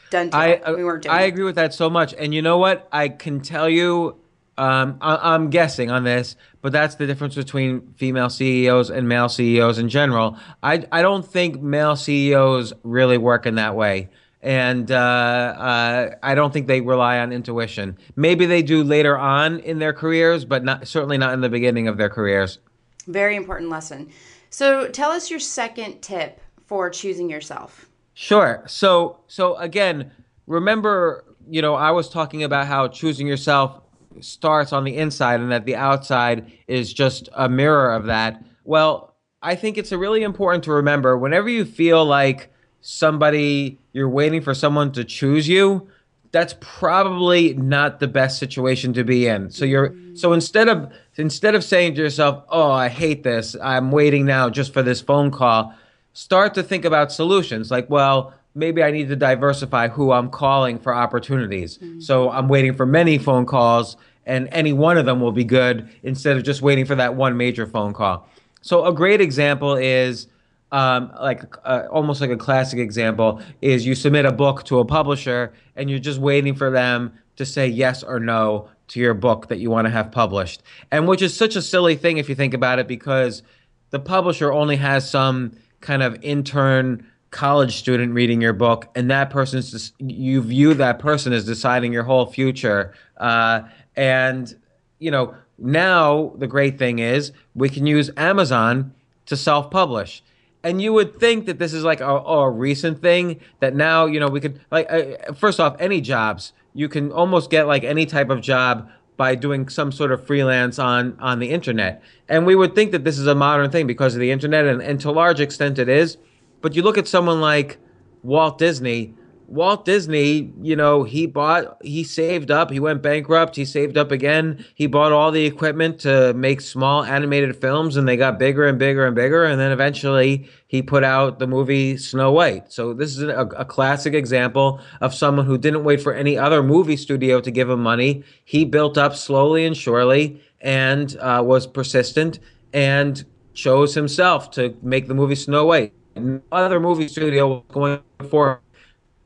done 0.10 0.30
I, 0.34 0.58
uh, 0.58 0.76
we 0.76 0.84
weren't 0.84 1.04
doing 1.04 1.16
I 1.16 1.24
it. 1.24 1.30
agree 1.30 1.46
with 1.46 1.56
that 1.56 1.74
so 1.74 1.90
much 1.90 2.14
and 2.14 2.34
you 2.34 2.42
know 2.42 2.58
what 2.58 2.86
I 2.92 3.08
can 3.08 3.40
tell 3.40 3.70
you 3.70 4.18
um, 4.58 4.98
I, 5.02 5.36
am 5.36 5.52
guessing 5.52 5.92
on 5.92 6.04
this, 6.04 6.36
but 6.62 6.72
that's 6.72 6.96
the 6.96 7.06
difference 7.06 7.36
between 7.36 7.94
female 7.94 8.28
CEOs 8.28 8.90
and 8.90 9.08
male 9.08 9.30
CEOs 9.30 9.78
in 9.78 9.88
general. 9.88 10.36
I, 10.64 10.84
I 10.92 11.04
don't 11.04 11.24
think 11.24 11.62
male 11.62 11.96
CEOs 11.96 12.74
really 12.82 13.20
work 13.20 13.46
in 13.46 13.54
that 13.56 13.76
way. 13.76 14.10
And 14.42 14.92
uh, 14.92 14.96
uh, 14.96 16.16
I 16.22 16.36
don't 16.36 16.54
think 16.54 16.68
they 16.68 16.82
rely 16.82 17.20
on 17.20 17.32
intuition. 17.32 17.98
Maybe 18.16 18.46
they 18.46 18.62
do 18.62 18.84
later 18.84 19.18
on 19.18 19.60
in 19.60 19.80
their 19.80 19.94
careers, 19.94 20.46
but 20.46 20.64
not 20.64 20.88
certainly 20.88 21.18
not 21.18 21.34
in 21.34 21.42
the 21.42 21.50
beginning 21.50 21.88
of 21.88 21.98
their 21.98 22.10
careers. 22.10 22.60
Very 23.08 23.36
important 23.36 23.70
lesson. 23.70 24.10
So 24.50 24.88
tell 24.90 25.12
us 25.12 25.30
your 25.30 25.40
second 25.40 26.02
tip 26.02 26.40
for 26.66 26.90
choosing 26.90 27.30
yourself. 27.30 27.90
Sure. 28.14 28.64
So 28.68 29.20
so 29.28 29.56
again, 29.58 30.12
remember, 30.46 31.24
you 31.50 31.62
know, 31.62 31.76
I 31.76 31.92
was 31.92 32.10
talking 32.10 32.44
about 32.44 32.68
how 32.68 32.88
choosing 32.88 33.28
yourself 33.28 33.82
starts 34.20 34.74
on 34.74 34.84
the 34.84 34.96
inside 34.98 35.40
and 35.40 35.52
that 35.52 35.66
the 35.66 35.76
outside 35.76 36.52
is 36.68 36.94
just 36.94 37.30
a 37.36 37.48
mirror 37.48 37.94
of 37.94 38.06
that. 38.06 38.44
Well, 38.64 39.16
I 39.42 39.56
think 39.56 39.78
it's 39.78 39.92
really 39.92 40.24
important 40.24 40.64
to 40.66 40.72
remember 40.72 41.18
whenever 41.18 41.50
you 41.50 41.66
feel 41.66 42.04
like 42.04 42.52
somebody 42.90 43.78
you're 43.92 44.08
waiting 44.08 44.40
for 44.40 44.54
someone 44.54 44.94
to 44.94 45.04
choose 45.04 45.46
you, 45.46 45.90
that's 46.32 46.56
probably 46.62 47.54
not 47.56 48.00
the 48.00 48.08
best 48.08 48.40
situation 48.40 48.94
to 48.94 49.04
be 49.04 49.28
in. 49.28 49.50
So 49.50 49.66
you're 49.66 49.94
so 50.14 50.32
instead 50.32 50.70
of 50.70 50.94
instead 51.18 51.54
of 51.54 51.66
saying 51.66 51.96
to 51.96 52.02
yourself, 52.02 52.46
"Oh, 52.48 52.72
I 52.72 52.88
hate 52.88 53.24
this. 53.24 53.58
I'm 53.62 53.92
waiting 53.92 54.26
now 54.26 54.50
just 54.50 54.72
for 54.72 54.84
this 54.84 55.02
phone 55.02 55.32
call." 55.32 55.74
Start 56.14 56.54
to 56.54 56.64
think 56.64 56.86
about 56.86 57.12
solutions 57.12 57.70
like, 57.70 57.90
well, 57.90 58.34
maybe 58.56 58.82
I 58.82 58.90
need 58.90 59.10
to 59.10 59.16
diversify 59.16 59.90
who 59.90 60.14
I'm 60.14 60.30
calling 60.30 60.80
for 60.80 60.96
opportunities. 60.96 61.78
Mm-hmm. 61.78 62.00
So 62.00 62.32
I'm 62.32 62.48
waiting 62.48 62.74
for 62.74 62.86
many 62.86 63.18
phone 63.18 63.46
calls 63.46 63.98
and 64.26 64.48
any 64.52 64.74
one 64.74 64.98
of 64.98 65.06
them 65.06 65.20
will 65.20 65.32
be 65.32 65.44
good 65.44 65.88
instead 66.02 66.36
of 66.36 66.44
just 66.44 66.64
waiting 66.64 66.86
for 66.86 66.96
that 66.96 67.14
one 67.16 67.38
major 67.38 67.68
phone 67.68 67.94
call. 67.94 68.28
So 68.62 68.86
a 68.86 68.94
great 68.94 69.22
example 69.22 69.76
is 69.76 70.28
um, 70.72 71.12
like 71.20 71.44
uh, 71.66 71.88
almost 71.90 72.20
like 72.22 72.30
a 72.30 72.38
classic 72.38 72.80
example 72.80 73.42
is 73.62 73.86
you 73.86 73.96
submit 73.96 74.26
a 74.26 74.32
book 74.32 74.64
to 74.66 74.80
a 74.80 74.86
publisher 74.86 75.54
and 75.76 75.90
you're 75.90 76.00
just 76.00 76.20
waiting 76.20 76.56
for 76.56 76.70
them 76.70 77.14
to 77.38 77.46
say 77.46 77.68
yes 77.68 78.04
or 78.04 78.20
no 78.20 78.70
to 78.90 79.00
your 79.00 79.14
book 79.14 79.48
that 79.48 79.60
you 79.60 79.70
want 79.70 79.86
to 79.86 79.92
have 79.92 80.12
published. 80.12 80.64
And 80.92 81.08
which 81.08 81.22
is 81.22 81.36
such 81.36 81.56
a 81.56 81.62
silly 81.62 81.96
thing 81.96 82.18
if 82.18 82.30
you 82.30 82.36
think 82.36 82.54
about 82.54 82.80
it 82.80 82.88
because 82.88 83.44
the 83.92 84.00
publisher 84.00 84.52
only 84.52 84.76
has 84.78 85.10
some 85.10 85.54
kind 85.82 86.04
of 86.04 86.22
intern 86.24 87.06
college 87.32 87.76
student 87.76 88.14
reading 88.14 88.42
your 88.42 88.54
book 88.54 88.90
and 88.96 89.12
that 89.12 89.30
person's 89.30 89.94
you 90.00 90.42
view 90.42 90.74
that 90.74 90.98
person 90.98 91.34
as 91.34 91.46
deciding 91.46 91.92
your 91.92 92.04
whole 92.04 92.26
future 92.26 92.94
uh, 93.18 93.62
and 93.96 94.56
you 95.00 95.12
know 95.12 95.36
now 95.58 96.32
the 96.38 96.48
great 96.48 96.80
thing 96.80 97.00
is 97.00 97.34
we 97.54 97.68
can 97.68 97.86
use 97.86 98.10
amazon 98.16 98.94
to 99.26 99.36
self-publish 99.36 100.24
and 100.64 100.82
you 100.82 100.92
would 100.94 101.20
think 101.20 101.46
that 101.46 101.60
this 101.60 101.74
is 101.74 101.84
like 101.84 102.02
a, 102.02 102.06
a 102.06 102.50
recent 102.50 103.02
thing 103.02 103.40
that 103.60 103.76
now 103.76 104.06
you 104.06 104.20
know 104.20 104.28
we 104.28 104.40
could 104.40 104.60
like 104.72 104.92
uh, 104.92 105.34
first 105.34 105.60
off 105.60 105.76
any 105.80 106.02
jobs 106.02 106.54
you 106.74 106.88
can 106.88 107.12
almost 107.12 107.50
get 107.50 107.66
like 107.68 107.84
any 107.84 108.06
type 108.06 108.30
of 108.30 108.40
job 108.40 108.90
by 109.18 109.34
doing 109.34 109.68
some 109.68 109.92
sort 109.92 110.12
of 110.12 110.26
freelance 110.26 110.78
on 110.78 111.18
on 111.20 111.40
the 111.40 111.50
internet. 111.50 112.02
And 112.30 112.46
we 112.46 112.56
would 112.56 112.76
think 112.76 112.92
that 112.92 113.04
this 113.04 113.18
is 113.18 113.26
a 113.26 113.36
modern 113.36 113.72
thing 113.72 113.88
because 113.88 114.14
of 114.14 114.22
the 114.22 114.32
internet 114.32 114.66
and, 114.66 114.82
and 114.82 115.02
to 115.02 115.10
a 115.10 115.12
large 115.12 115.42
extent 115.42 115.80
it 115.80 115.90
is. 115.90 116.18
But 116.62 116.76
you 116.76 116.84
look 116.84 116.98
at 116.98 117.08
someone 117.08 117.42
like 117.42 117.80
walt 118.24 118.58
disney 118.58 119.14
Walt 119.48 119.86
Disney, 119.86 120.52
you 120.62 120.76
know, 120.76 121.04
he 121.04 121.26
bought, 121.26 121.78
he 121.82 122.04
saved 122.04 122.52
up, 122.52 122.70
he 122.70 122.82
went 122.82 123.02
bankrupt, 123.02 123.56
he 123.56 123.64
saved 123.64 123.98
up 123.98 124.12
again. 124.12 124.64
He 124.76 124.88
bought 124.88 125.14
all 125.14 125.32
the 125.32 125.46
equipment 125.46 126.00
to 126.02 126.34
make 126.34 126.60
small 126.60 127.04
animated 127.04 127.56
films 127.56 127.96
and 127.96 128.06
they 128.06 128.18
got 128.18 128.38
bigger 128.38 128.66
and 128.68 128.78
bigger 128.78 129.06
and 129.06 129.16
bigger. 129.16 129.46
And 129.46 129.58
then 129.58 129.72
eventually 129.72 130.50
he 130.68 130.82
put 130.82 131.06
out 131.06 131.40
the 131.40 131.48
movie 131.48 131.96
Snow 131.96 132.32
White. 132.32 132.72
So 132.74 132.94
this 132.94 133.16
is 133.16 133.24
a, 133.24 133.48
a 133.58 133.64
classic 133.64 134.14
example 134.14 134.82
of 135.00 135.14
someone 135.14 135.46
who 135.46 135.58
didn't 135.58 135.86
wait 135.86 136.02
for 136.02 136.14
any 136.14 136.38
other 136.38 136.62
movie 136.62 136.98
studio 136.98 137.40
to 137.40 137.50
give 137.50 137.70
him 137.70 137.82
money. 137.82 138.24
He 138.44 138.66
built 138.66 138.98
up 138.98 139.16
slowly 139.16 139.66
and 139.66 139.78
surely 139.78 140.42
and 140.60 141.16
uh, 141.22 141.42
was 141.46 141.68
persistent 141.68 142.40
and 142.74 143.24
chose 143.54 143.96
himself 143.96 144.52
to 144.52 144.76
make 144.82 145.08
the 145.08 145.14
movie 145.14 145.36
Snow 145.36 145.66
White. 145.66 145.94
No 146.16 146.42
other 146.52 146.80
movie 146.80 147.08
studio 147.08 147.48
was 147.48 147.64
going 147.72 148.00
for 148.30 148.62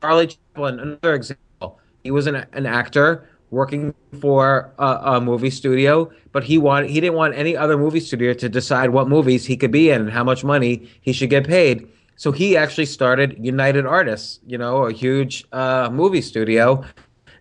Charlie 0.02 0.26
Chaplin, 0.26 0.80
another 0.80 1.14
example. 1.14 1.78
He 2.02 2.10
was 2.10 2.26
an, 2.26 2.44
an 2.52 2.66
actor 2.66 3.28
working 3.50 3.94
for 4.20 4.72
a, 4.78 4.86
a, 4.86 5.20
movie 5.20 5.50
studio, 5.50 6.10
but 6.32 6.42
he 6.42 6.58
wanted 6.58 6.90
he 6.90 7.00
didn't 7.00 7.14
want 7.14 7.34
any 7.36 7.56
other 7.56 7.78
movie 7.78 8.00
studio 8.00 8.32
to 8.34 8.48
decide 8.48 8.90
what 8.90 9.08
movies 9.08 9.46
he 9.46 9.56
could 9.56 9.70
be 9.70 9.90
in 9.90 10.00
and 10.00 10.10
how 10.10 10.24
much 10.24 10.42
money 10.42 10.88
he 11.02 11.12
should 11.12 11.30
get 11.30 11.46
paid. 11.46 11.88
So 12.16 12.32
he 12.32 12.56
actually 12.56 12.86
started 12.86 13.36
United 13.44 13.86
Artists, 13.86 14.40
you 14.46 14.58
know, 14.58 14.86
a 14.86 14.92
huge 14.92 15.44
uh, 15.52 15.88
movie 15.92 16.22
studio, 16.22 16.84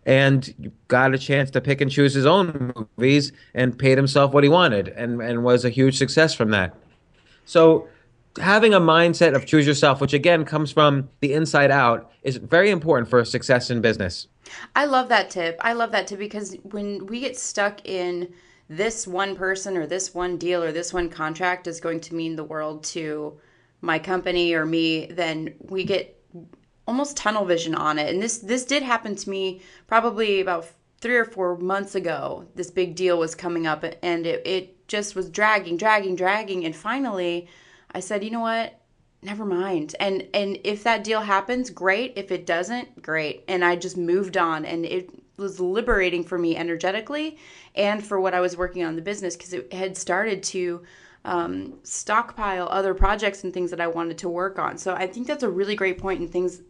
and 0.06 0.72
got 0.88 1.16
a 1.16 1.18
chance 1.18 1.50
to 1.52 1.62
pick 1.62 1.82
and 1.82 1.90
choose 1.90 2.14
his 2.14 2.26
own 2.28 2.74
movies 2.98 3.32
and 3.56 3.78
paid 3.78 3.98
himself 3.98 4.34
what 4.34 4.44
he 4.44 4.50
wanted, 4.50 4.90
and 4.90 5.20
and 5.20 5.44
was 5.44 5.66
a 5.66 5.70
huge 5.70 5.98
success 5.98 6.36
from 6.36 6.52
that. 6.52 6.76
So 7.46 7.88
having 8.40 8.74
a 8.74 8.80
mindset 8.80 9.36
of 9.36 9.46
choose 9.46 9.68
yourself, 9.68 10.02
which 10.02 10.14
again 10.14 10.46
comes 10.46 10.72
from 10.72 11.10
the 11.20 11.34
inside 11.34 11.72
out, 11.72 12.12
is 12.24 12.38
very 12.38 12.70
important 12.70 13.10
for 13.10 13.24
success 13.26 13.70
in 13.70 13.82
business. 13.82 14.28
I 14.76 14.86
love 14.86 15.10
that 15.10 15.30
tip. 15.30 15.60
I 15.62 15.74
love 15.74 15.92
that 15.92 16.08
tip 16.08 16.20
because 16.20 16.56
when 16.64 17.06
we 17.08 17.20
get 17.20 17.38
stuck 17.38 17.86
in 17.86 18.34
this 18.70 19.06
one 19.06 19.36
person 19.36 19.76
or 19.76 19.86
this 19.86 20.14
one 20.14 20.38
deal 20.38 20.64
or 20.64 20.72
this 20.72 20.94
one 20.94 21.10
contract 21.10 21.68
is 21.68 21.82
going 21.82 22.00
to 22.02 22.16
mean 22.16 22.36
the 22.36 22.44
world 22.44 22.84
to 22.86 23.38
my 23.82 24.00
company 24.00 24.54
or 24.54 24.66
me, 24.66 25.08
then 25.08 25.54
we 25.60 25.84
get 25.84 26.18
almost 26.88 27.18
tunnel 27.18 27.46
vision 27.46 27.76
on 27.76 28.00
it. 28.00 28.14
And 28.14 28.22
this 28.22 28.40
this 28.40 28.66
did 28.66 28.84
happen 28.84 29.16
to 29.16 29.30
me 29.30 29.62
probably 29.88 30.42
about 30.42 30.68
three 31.00 31.18
or 31.18 31.26
four 31.26 31.58
months 31.58 31.96
ago. 31.96 32.46
This 32.56 32.72
big 32.72 32.96
deal 32.96 33.18
was 33.18 33.36
coming 33.36 33.68
up 33.68 33.84
and 34.04 34.26
it, 34.26 34.46
it 34.46 34.88
just 34.88 35.16
was 35.16 35.30
dragging, 35.30 35.78
dragging, 35.78 36.16
dragging. 36.16 36.64
And 36.66 36.76
finally 36.76 37.48
I 37.94 38.00
said, 38.00 38.24
you 38.24 38.32
know 38.32 38.40
what? 38.40 38.80
Never 39.24 39.46
mind. 39.46 39.96
And 40.00 40.28
and 40.34 40.58
if 40.64 40.84
that 40.84 41.04
deal 41.04 41.22
happens, 41.22 41.70
great. 41.70 42.14
If 42.16 42.32
it 42.32 42.46
doesn't, 42.46 43.02
great. 43.02 43.44
And 43.48 43.64
I 43.64 43.76
just 43.76 43.96
moved 43.96 44.36
on 44.36 44.66
and 44.66 44.84
it 44.84 45.12
was 45.38 45.60
liberating 45.60 46.24
for 46.24 46.38
me 46.38 46.56
energetically 46.56 47.38
and 47.76 48.04
for 48.04 48.20
what 48.20 48.34
I 48.34 48.40
was 48.40 48.58
working 48.58 48.84
on 48.84 48.96
the 48.96 49.02
business 49.02 49.36
because 49.36 49.54
it 49.54 49.72
had 49.74 49.96
started 49.96 50.42
to 50.44 50.82
um, 51.26 51.80
stockpile 51.84 52.68
other 52.72 52.94
projects 52.94 53.44
and 53.44 53.54
things 53.54 53.70
that 53.72 53.82
I 53.82 53.88
wanted 53.88 54.18
to 54.20 54.30
work 54.30 54.58
on. 54.58 54.78
So 54.78 54.94
I 54.94 55.08
think 55.08 55.28
that's 55.28 55.44
a 55.44 55.50
really 55.50 55.76
great 55.76 56.00
point 56.00 56.20
and 56.20 56.30
things 56.30 56.62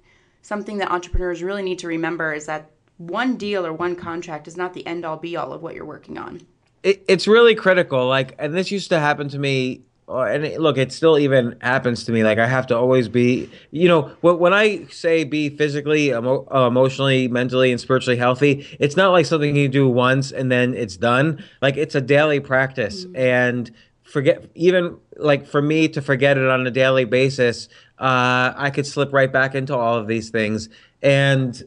something 0.42 0.78
that 0.80 0.92
entrepreneurs 0.92 1.44
really 1.44 1.64
need 1.64 1.80
to 1.80 1.88
remember 1.88 2.34
is 2.34 2.48
that 2.48 2.72
one 2.98 3.36
deal 3.36 3.66
or 3.66 3.74
one 3.74 3.96
contract 3.96 4.48
is 4.48 4.58
not 4.58 4.74
the 4.74 4.86
end 4.86 5.06
all 5.06 5.18
be 5.18 5.36
all 5.36 5.54
of 5.54 5.62
what 5.62 5.76
you're 5.76 5.86
working 5.86 6.18
on. 6.18 6.42
It, 6.84 7.04
it's 7.08 7.28
really 7.28 7.56
critical. 7.56 8.08
Like, 8.08 8.36
and 8.40 8.54
this 8.54 8.72
used 8.72 8.90
to 8.90 9.00
happen 9.00 9.30
to 9.30 9.40
me 9.40 9.82
uh, 10.08 10.24
and 10.24 10.44
it, 10.44 10.60
look, 10.60 10.78
it 10.78 10.92
still 10.92 11.18
even 11.18 11.56
happens 11.62 12.04
to 12.06 12.12
me. 12.12 12.24
Like 12.24 12.38
I 12.38 12.48
have 12.48 12.68
to 12.68 12.78
always 12.78 13.08
be, 13.08 13.50
you 13.72 13.88
know, 13.88 14.12
when 14.22 14.40
when 14.40 14.54
I 14.54 14.86
say 14.86 15.24
be 15.24 15.50
physically, 15.50 16.10
emo- 16.10 16.48
uh, 16.54 16.68
emotionally, 16.68 17.28
mentally, 17.28 17.72
and 17.72 17.80
spiritually 17.80 18.18
healthy, 18.18 18.68
it's 18.80 18.98
not 18.98 19.12
like 19.12 19.26
something 19.26 19.56
you 19.56 19.70
do 19.70 19.88
once 19.88 20.32
and 20.32 20.52
then 20.52 20.74
it's 20.74 20.98
done. 20.98 21.44
Like 21.62 21.78
it's 21.78 21.96
a 21.96 22.02
daily 22.02 22.40
practice, 22.40 23.06
mm-hmm. 23.06 23.16
and 23.16 23.72
forget 24.04 24.44
even 24.56 24.98
like 25.16 25.48
for 25.48 25.62
me 25.62 25.88
to 25.90 26.02
forget 26.02 26.38
it 26.38 26.48
on 26.48 26.68
a 26.68 26.72
daily 26.72 27.06
basis, 27.06 27.70
uh, 28.00 28.54
I 28.56 28.70
could 28.74 28.86
slip 28.86 29.14
right 29.14 29.32
back 29.32 29.56
into 29.56 29.76
all 29.76 29.96
of 29.96 30.08
these 30.08 30.30
things, 30.30 30.68
and 31.02 31.62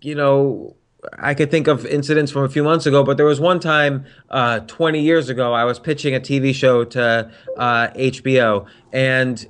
you 0.00 0.14
know 0.14 0.74
I 1.18 1.34
could 1.34 1.50
think 1.50 1.66
of 1.66 1.86
incidents 1.86 2.30
from 2.30 2.44
a 2.44 2.48
few 2.48 2.62
months 2.62 2.86
ago, 2.86 3.02
but 3.02 3.16
there 3.16 3.26
was 3.26 3.40
one 3.40 3.60
time 3.60 4.04
uh, 4.28 4.60
20 4.60 5.00
years 5.00 5.28
ago 5.28 5.52
I 5.52 5.64
was 5.64 5.78
pitching 5.78 6.14
a 6.14 6.20
TV 6.20 6.54
show 6.54 6.84
to 6.84 7.30
uh, 7.56 7.88
HBO, 7.88 8.66
and 8.92 9.46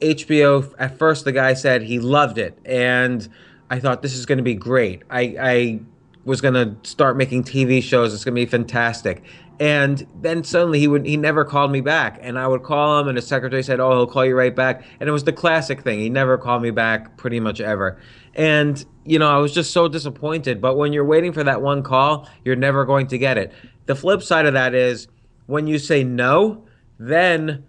HBO 0.00 0.72
at 0.78 0.98
first 0.98 1.24
the 1.24 1.32
guy 1.32 1.54
said 1.54 1.82
he 1.82 1.98
loved 1.98 2.38
it, 2.38 2.58
and 2.64 3.28
I 3.70 3.80
thought 3.80 4.02
this 4.02 4.14
is 4.14 4.26
going 4.26 4.38
to 4.38 4.44
be 4.44 4.54
great. 4.54 5.02
I, 5.10 5.36
I 5.40 5.80
was 6.24 6.40
going 6.40 6.54
to 6.54 6.76
start 6.88 7.16
making 7.16 7.44
TV 7.44 7.82
shows. 7.82 8.14
It's 8.14 8.24
going 8.24 8.34
to 8.34 8.40
be 8.40 8.46
fantastic. 8.46 9.24
And 9.60 10.06
then 10.20 10.44
suddenly 10.44 10.80
he 10.80 10.88
would 10.88 11.06
he 11.06 11.16
never 11.16 11.44
called 11.44 11.70
me 11.70 11.80
back, 11.80 12.18
and 12.20 12.38
I 12.38 12.48
would 12.48 12.62
call 12.62 12.98
him, 13.00 13.08
and 13.08 13.16
his 13.16 13.26
secretary 13.26 13.62
said, 13.62 13.80
"Oh, 13.80 13.90
he'll 13.90 14.06
call 14.06 14.24
you 14.24 14.36
right 14.36 14.54
back." 14.54 14.84
And 14.98 15.08
it 15.08 15.12
was 15.12 15.24
the 15.24 15.32
classic 15.32 15.82
thing. 15.82 15.98
He 15.98 16.08
never 16.08 16.36
called 16.38 16.62
me 16.62 16.70
back, 16.70 17.16
pretty 17.16 17.38
much 17.38 17.60
ever. 17.60 17.98
And 18.34 18.84
you 19.04 19.18
know, 19.18 19.28
I 19.28 19.38
was 19.38 19.52
just 19.52 19.72
so 19.72 19.88
disappointed. 19.88 20.60
But 20.60 20.76
when 20.76 20.92
you're 20.92 21.04
waiting 21.04 21.32
for 21.32 21.44
that 21.44 21.62
one 21.62 21.82
call, 21.82 22.28
you're 22.44 22.56
never 22.56 22.84
going 22.84 23.06
to 23.08 23.18
get 23.18 23.38
it. 23.38 23.52
The 23.86 23.94
flip 23.94 24.22
side 24.22 24.46
of 24.46 24.54
that 24.54 24.74
is 24.74 25.08
when 25.46 25.66
you 25.66 25.78
say 25.78 26.02
no, 26.02 26.64
then 26.98 27.64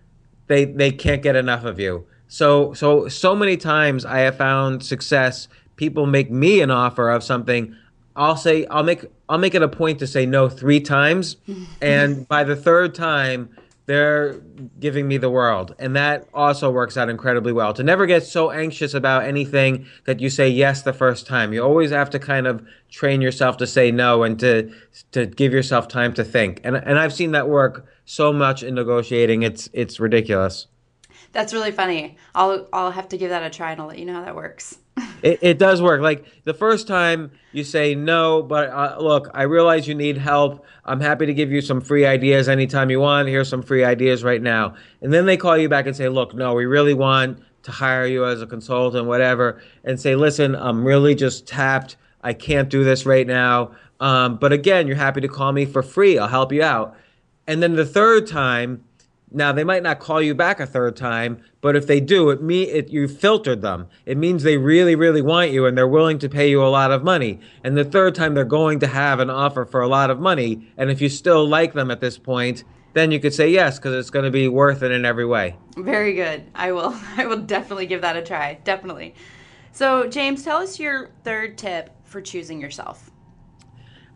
they 0.47 0.65
they 0.65 0.91
can't 0.91 1.21
get 1.21 1.35
enough 1.35 1.63
of 1.65 1.79
you. 1.79 2.05
So 2.27 2.73
so 2.73 3.07
so 3.07 3.35
many 3.35 3.57
times 3.57 4.05
I 4.05 4.19
have 4.19 4.37
found 4.37 4.83
success. 4.83 5.47
People 5.75 6.05
make 6.05 6.31
me 6.31 6.61
an 6.61 6.71
offer 6.71 7.09
of 7.09 7.23
something. 7.23 7.75
I'll 8.15 8.37
say 8.37 8.65
I'll 8.67 8.83
make 8.83 9.05
I'll 9.27 9.37
make 9.37 9.55
it 9.55 9.61
a 9.61 9.67
point 9.67 9.99
to 9.99 10.07
say 10.07 10.25
no 10.25 10.49
three 10.49 10.79
times, 10.79 11.37
and 11.81 12.27
by 12.27 12.43
the 12.43 12.55
third 12.55 12.93
time, 12.95 13.49
they're 13.85 14.35
giving 14.79 15.07
me 15.07 15.17
the 15.17 15.29
world. 15.29 15.75
And 15.77 15.95
that 15.95 16.27
also 16.33 16.71
works 16.71 16.95
out 16.95 17.09
incredibly 17.09 17.51
well. 17.51 17.73
To 17.73 17.83
never 17.83 18.05
get 18.05 18.23
so 18.23 18.51
anxious 18.51 18.93
about 18.93 19.23
anything 19.23 19.87
that 20.05 20.19
you 20.19 20.29
say 20.29 20.47
yes 20.47 20.83
the 20.83 20.93
first 20.93 21.27
time. 21.27 21.53
You 21.53 21.63
always 21.63 21.91
have 21.91 22.09
to 22.11 22.19
kind 22.19 22.47
of 22.47 22.65
train 22.89 23.21
yourself 23.21 23.57
to 23.57 23.67
say 23.67 23.91
no 23.91 24.23
and 24.23 24.39
to 24.39 24.71
to 25.11 25.25
give 25.25 25.51
yourself 25.51 25.87
time 25.87 26.13
to 26.13 26.23
think. 26.23 26.61
And 26.63 26.75
and 26.75 26.97
I've 26.97 27.13
seen 27.13 27.31
that 27.31 27.49
work 27.49 27.85
so 28.05 28.31
much 28.31 28.63
in 28.63 28.75
negotiating. 28.75 29.43
It's 29.43 29.69
it's 29.73 29.99
ridiculous. 29.99 30.67
That's 31.33 31.51
really 31.51 31.71
funny. 31.71 32.17
I'll 32.35 32.67
I'll 32.71 32.91
have 32.91 33.09
to 33.09 33.17
give 33.17 33.29
that 33.29 33.43
a 33.43 33.49
try 33.49 33.71
and 33.71 33.81
I'll 33.81 33.87
let 33.87 33.99
you 33.99 34.05
know 34.05 34.13
how 34.13 34.25
that 34.25 34.35
works. 34.35 34.77
It, 35.23 35.39
it 35.41 35.57
does 35.57 35.81
work. 35.81 36.01
Like 36.01 36.25
the 36.43 36.53
first 36.53 36.87
time 36.87 37.31
you 37.51 37.63
say 37.63 37.95
no, 37.95 38.41
but 38.43 38.69
uh, 38.69 38.97
look, 38.99 39.29
I 39.33 39.43
realize 39.43 39.87
you 39.87 39.95
need 39.95 40.17
help. 40.17 40.65
I'm 40.85 40.99
happy 40.99 41.25
to 41.25 41.33
give 41.33 41.51
you 41.51 41.61
some 41.61 41.81
free 41.81 42.05
ideas 42.05 42.49
anytime 42.49 42.89
you 42.89 42.99
want. 42.99 43.27
Here's 43.27 43.49
some 43.49 43.63
free 43.63 43.83
ideas 43.83 44.23
right 44.23 44.41
now. 44.41 44.75
And 45.01 45.13
then 45.13 45.25
they 45.25 45.37
call 45.37 45.57
you 45.57 45.69
back 45.69 45.87
and 45.87 45.95
say, 45.95 46.09
look, 46.09 46.33
no, 46.33 46.53
we 46.53 46.65
really 46.65 46.93
want 46.93 47.41
to 47.63 47.71
hire 47.71 48.05
you 48.05 48.25
as 48.25 48.41
a 48.41 48.47
consultant, 48.47 49.05
whatever, 49.05 49.61
and 49.85 49.99
say, 49.99 50.15
listen, 50.15 50.55
I'm 50.55 50.83
really 50.83 51.15
just 51.15 51.47
tapped. 51.47 51.95
I 52.21 52.33
can't 52.33 52.69
do 52.69 52.83
this 52.83 53.05
right 53.05 53.25
now. 53.25 53.71
Um, 53.99 54.37
but 54.37 54.51
again, 54.51 54.85
you're 54.87 54.97
happy 54.97 55.21
to 55.21 55.27
call 55.29 55.53
me 55.53 55.65
for 55.65 55.81
free. 55.81 56.17
I'll 56.19 56.27
help 56.27 56.51
you 56.51 56.61
out. 56.61 56.97
And 57.47 57.63
then 57.63 57.75
the 57.75 57.85
third 57.85 58.27
time, 58.27 58.83
now 59.33 59.51
they 59.51 59.63
might 59.63 59.83
not 59.83 59.99
call 59.99 60.21
you 60.21 60.35
back 60.35 60.59
a 60.59 60.65
third 60.65 60.95
time, 60.95 61.43
but 61.61 61.75
if 61.75 61.87
they 61.87 61.99
do, 61.99 62.29
it 62.29 62.41
me 62.41 62.63
it 62.63 62.89
you 62.89 63.07
filtered 63.07 63.61
them. 63.61 63.87
It 64.05 64.17
means 64.17 64.43
they 64.43 64.57
really, 64.57 64.95
really 64.95 65.21
want 65.21 65.51
you 65.51 65.65
and 65.65 65.77
they're 65.77 65.87
willing 65.87 66.19
to 66.19 66.29
pay 66.29 66.49
you 66.49 66.63
a 66.63 66.69
lot 66.69 66.91
of 66.91 67.03
money. 67.03 67.39
And 67.63 67.77
the 67.77 67.83
third 67.83 68.15
time 68.15 68.33
they're 68.33 68.45
going 68.45 68.79
to 68.79 68.87
have 68.87 69.19
an 69.19 69.29
offer 69.29 69.65
for 69.65 69.81
a 69.81 69.87
lot 69.87 70.09
of 70.09 70.19
money. 70.19 70.67
And 70.77 70.89
if 70.91 71.01
you 71.01 71.09
still 71.09 71.47
like 71.47 71.73
them 71.73 71.91
at 71.91 71.99
this 71.99 72.17
point, 72.17 72.63
then 72.93 73.11
you 73.11 73.19
could 73.19 73.33
say 73.33 73.49
yes 73.49 73.79
because 73.79 73.95
it's 73.95 74.09
going 74.09 74.25
to 74.25 74.31
be 74.31 74.47
worth 74.47 74.83
it 74.83 74.91
in 74.91 75.05
every 75.05 75.25
way. 75.25 75.55
Very 75.75 76.13
good. 76.13 76.43
I 76.53 76.71
will. 76.71 76.95
I 77.17 77.25
will 77.25 77.41
definitely 77.41 77.87
give 77.87 78.01
that 78.01 78.15
a 78.15 78.21
try. 78.21 78.59
Definitely. 78.63 79.15
So, 79.71 80.07
James, 80.07 80.43
tell 80.43 80.57
us 80.57 80.79
your 80.79 81.09
third 81.23 81.57
tip 81.57 81.89
for 82.03 82.21
choosing 82.21 82.61
yourself. 82.61 83.09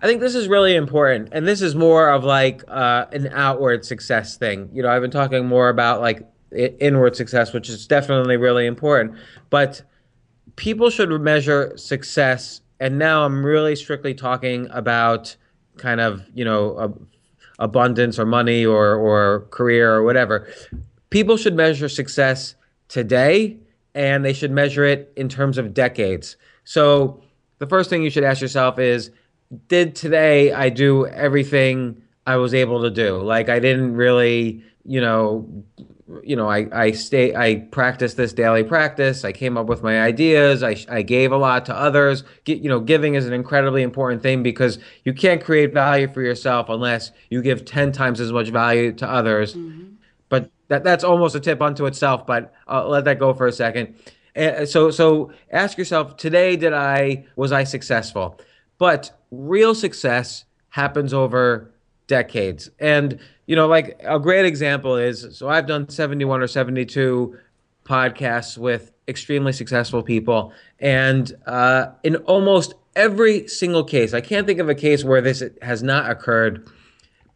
I 0.01 0.05
think 0.05 0.21
this 0.21 0.35
is 0.35 0.47
really 0.47 0.75
important, 0.75 1.29
and 1.31 1.47
this 1.47 1.61
is 1.61 1.75
more 1.75 2.09
of 2.09 2.23
like 2.23 2.63
uh, 2.67 3.05
an 3.11 3.29
outward 3.33 3.83
success 3.83 4.37
thing. 4.37 4.69
You 4.71 4.83
know, 4.83 4.89
I've 4.89 5.01
been 5.01 5.11
talking 5.11 5.47
more 5.47 5.69
about 5.69 6.01
like 6.01 6.21
inward 6.51 7.15
success, 7.15 7.51
which 7.51 7.67
is 7.67 7.87
definitely 7.87 8.37
really 8.37 8.67
important. 8.67 9.15
But 9.49 9.81
people 10.55 10.91
should 10.91 11.09
measure 11.21 11.75
success, 11.77 12.61
and 12.79 12.99
now 12.99 13.25
I'm 13.25 13.43
really 13.43 13.75
strictly 13.75 14.13
talking 14.13 14.67
about 14.71 15.35
kind 15.77 15.99
of 15.99 16.23
you 16.33 16.45
know 16.45 16.95
abundance 17.57 18.19
or 18.19 18.25
money 18.25 18.65
or 18.65 18.93
or 18.95 19.47
career 19.49 19.95
or 19.95 20.03
whatever. 20.03 20.47
People 21.09 21.37
should 21.37 21.55
measure 21.55 21.89
success 21.89 22.53
today, 22.87 23.57
and 23.95 24.23
they 24.23 24.33
should 24.33 24.51
measure 24.51 24.85
it 24.85 25.11
in 25.15 25.27
terms 25.27 25.57
of 25.57 25.73
decades. 25.73 26.37
So 26.65 27.23
the 27.57 27.65
first 27.65 27.89
thing 27.89 28.03
you 28.03 28.11
should 28.11 28.23
ask 28.23 28.41
yourself 28.41 28.77
is 28.77 29.09
did 29.67 29.95
today 29.95 30.51
I 30.51 30.69
do 30.69 31.07
everything 31.07 32.01
I 32.25 32.35
was 32.35 32.53
able 32.53 32.81
to 32.81 32.89
do. 32.89 33.21
Like 33.21 33.49
I 33.49 33.59
didn't 33.59 33.95
really, 33.95 34.63
you 34.83 34.99
know, 35.01 35.47
you 36.23 36.35
know, 36.35 36.49
I 36.49 36.67
I 36.71 36.91
stay 36.91 37.35
I 37.35 37.67
practiced 37.71 38.17
this 38.17 38.33
daily 38.33 38.63
practice. 38.63 39.25
I 39.25 39.31
came 39.31 39.57
up 39.57 39.67
with 39.67 39.83
my 39.83 40.01
ideas. 40.01 40.63
I 40.63 40.75
I 40.89 41.01
gave 41.01 41.31
a 41.31 41.37
lot 41.37 41.65
to 41.65 41.75
others. 41.75 42.23
Get, 42.43 42.59
you 42.59 42.69
know, 42.69 42.79
giving 42.79 43.15
is 43.15 43.25
an 43.25 43.33
incredibly 43.33 43.81
important 43.81 44.21
thing 44.21 44.43
because 44.43 44.79
you 45.03 45.13
can't 45.13 45.43
create 45.43 45.73
value 45.73 46.07
for 46.11 46.21
yourself 46.21 46.69
unless 46.69 47.11
you 47.29 47.41
give 47.41 47.65
10 47.65 47.91
times 47.91 48.19
as 48.19 48.31
much 48.31 48.49
value 48.49 48.91
to 48.93 49.09
others. 49.09 49.55
Mm-hmm. 49.55 49.93
But 50.29 50.51
that 50.67 50.83
that's 50.83 51.03
almost 51.03 51.35
a 51.35 51.39
tip 51.39 51.61
unto 51.61 51.85
itself, 51.85 52.25
but 52.25 52.53
I'll 52.67 52.89
let 52.89 53.05
that 53.05 53.19
go 53.19 53.33
for 53.33 53.47
a 53.47 53.53
second. 53.53 53.95
so 54.65 54.91
so 54.91 55.31
ask 55.51 55.77
yourself 55.77 56.17
today 56.17 56.57
did 56.57 56.73
I 56.73 57.25
was 57.37 57.51
I 57.51 57.63
successful? 57.63 58.39
But 58.77 59.16
real 59.31 59.75
success 59.75 60.45
happens 60.69 61.13
over 61.13 61.71
decades. 62.07 62.69
And, 62.79 63.19
you 63.45 63.55
know, 63.55 63.67
like 63.67 63.99
a 64.03 64.19
great 64.19 64.45
example 64.45 64.95
is 64.95 65.27
so 65.37 65.49
I've 65.49 65.67
done 65.67 65.89
71 65.89 66.41
or 66.41 66.47
72 66.47 67.37
podcasts 67.83 68.57
with 68.57 68.91
extremely 69.07 69.53
successful 69.53 70.03
people. 70.03 70.53
And 70.79 71.31
uh, 71.45 71.87
in 72.03 72.17
almost 72.17 72.73
every 72.95 73.47
single 73.47 73.83
case, 73.83 74.13
I 74.13 74.21
can't 74.21 74.45
think 74.45 74.59
of 74.59 74.69
a 74.69 74.75
case 74.75 75.03
where 75.03 75.21
this 75.21 75.43
has 75.61 75.83
not 75.83 76.09
occurred. 76.09 76.69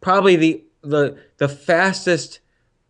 Probably 0.00 0.36
the 0.36 0.64
the 0.82 1.16
the 1.38 1.48
fastest 1.48 2.40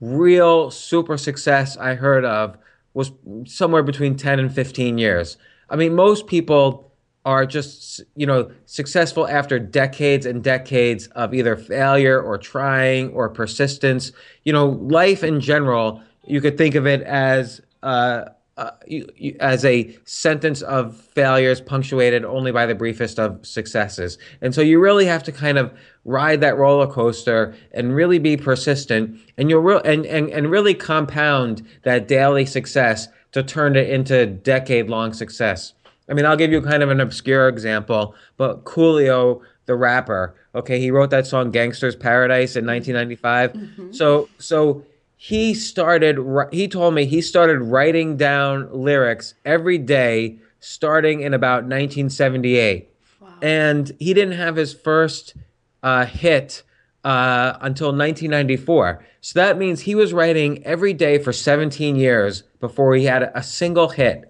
real 0.00 0.70
super 0.70 1.16
success 1.16 1.76
I 1.76 1.94
heard 1.94 2.24
of 2.24 2.56
was 2.94 3.12
somewhere 3.44 3.82
between 3.82 4.16
10 4.16 4.38
and 4.38 4.52
15 4.52 4.98
years. 4.98 5.36
I 5.70 5.76
mean, 5.76 5.94
most 5.94 6.26
people 6.26 6.91
are 7.24 7.46
just 7.46 8.02
you 8.16 8.26
know 8.26 8.50
successful 8.66 9.28
after 9.28 9.58
decades 9.58 10.26
and 10.26 10.42
decades 10.42 11.06
of 11.08 11.32
either 11.34 11.56
failure 11.56 12.20
or 12.20 12.38
trying 12.38 13.10
or 13.10 13.28
persistence. 13.28 14.12
You 14.44 14.52
know 14.52 14.66
life 14.66 15.22
in 15.22 15.40
general 15.40 16.02
you 16.26 16.40
could 16.40 16.56
think 16.56 16.74
of 16.74 16.86
it 16.86 17.02
as 17.02 17.60
uh, 17.82 18.24
uh, 18.56 18.70
you, 18.86 19.08
you, 19.16 19.36
as 19.40 19.64
a 19.64 19.96
sentence 20.04 20.60
of 20.62 20.96
failures 20.96 21.60
punctuated 21.60 22.24
only 22.24 22.52
by 22.52 22.66
the 22.66 22.74
briefest 22.74 23.18
of 23.18 23.44
successes. 23.46 24.18
And 24.40 24.54
so 24.54 24.60
you 24.60 24.78
really 24.78 25.06
have 25.06 25.22
to 25.24 25.32
kind 25.32 25.56
of 25.58 25.72
ride 26.04 26.40
that 26.42 26.56
roller 26.56 26.86
coaster 26.86 27.54
and 27.72 27.94
really 27.94 28.18
be 28.18 28.36
persistent 28.36 29.18
and 29.38 29.48
you'll 29.48 29.62
re- 29.62 29.80
and, 29.84 30.04
and, 30.04 30.28
and 30.28 30.50
really 30.50 30.74
compound 30.74 31.66
that 31.84 32.06
daily 32.06 32.44
success 32.44 33.08
to 33.32 33.42
turn 33.42 33.74
it 33.74 33.88
into 33.88 34.26
decade 34.26 34.90
long 34.90 35.14
success 35.14 35.72
I 36.08 36.14
mean, 36.14 36.26
I'll 36.26 36.36
give 36.36 36.52
you 36.52 36.60
kind 36.60 36.82
of 36.82 36.90
an 36.90 37.00
obscure 37.00 37.48
example, 37.48 38.14
but 38.36 38.64
Coolio, 38.64 39.40
the 39.66 39.76
rapper, 39.76 40.34
okay, 40.54 40.80
he 40.80 40.90
wrote 40.90 41.10
that 41.10 41.26
song 41.26 41.50
"Gangster's 41.50 41.96
Paradise" 41.96 42.56
in 42.56 42.66
1995. 42.66 43.52
Mm-hmm. 43.52 43.92
So, 43.92 44.28
so 44.38 44.84
he 45.16 45.54
started. 45.54 46.18
He 46.50 46.66
told 46.66 46.94
me 46.94 47.04
he 47.04 47.22
started 47.22 47.60
writing 47.60 48.16
down 48.16 48.68
lyrics 48.72 49.34
every 49.44 49.78
day, 49.78 50.38
starting 50.60 51.20
in 51.20 51.34
about 51.34 51.62
1978, 51.62 52.88
wow. 53.20 53.28
and 53.40 53.92
he 53.98 54.12
didn't 54.14 54.36
have 54.36 54.56
his 54.56 54.74
first 54.74 55.34
uh, 55.82 56.06
hit 56.06 56.62
uh, 57.04 57.56
until 57.60 57.88
1994. 57.88 59.04
So 59.20 59.38
that 59.38 59.58
means 59.58 59.80
he 59.80 59.94
was 59.94 60.12
writing 60.12 60.64
every 60.64 60.92
day 60.92 61.18
for 61.18 61.32
17 61.32 61.96
years 61.96 62.42
before 62.60 62.94
he 62.94 63.04
had 63.04 63.30
a 63.34 63.42
single 63.42 63.90
hit. 63.90 64.28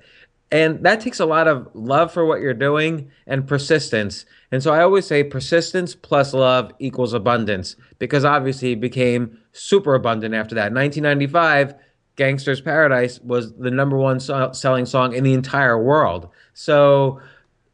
And 0.52 0.84
that 0.84 1.00
takes 1.00 1.18
a 1.18 1.24
lot 1.24 1.48
of 1.48 1.66
love 1.72 2.12
for 2.12 2.26
what 2.26 2.42
you're 2.42 2.52
doing 2.52 3.10
and 3.26 3.48
persistence. 3.48 4.26
And 4.52 4.62
so 4.62 4.70
I 4.70 4.82
always 4.82 5.06
say 5.06 5.24
persistence 5.24 5.94
plus 5.94 6.34
love 6.34 6.70
equals 6.78 7.14
abundance 7.14 7.74
because 7.98 8.22
obviously 8.26 8.72
it 8.72 8.80
became 8.80 9.38
super 9.52 9.94
abundant 9.94 10.34
after 10.34 10.54
that. 10.56 10.74
1995, 10.74 11.74
Gangster's 12.16 12.60
Paradise 12.60 13.18
was 13.20 13.54
the 13.54 13.70
number 13.70 13.96
one 13.96 14.20
so- 14.20 14.52
selling 14.52 14.84
song 14.84 15.14
in 15.14 15.24
the 15.24 15.32
entire 15.32 15.82
world. 15.82 16.28
So, 16.52 17.18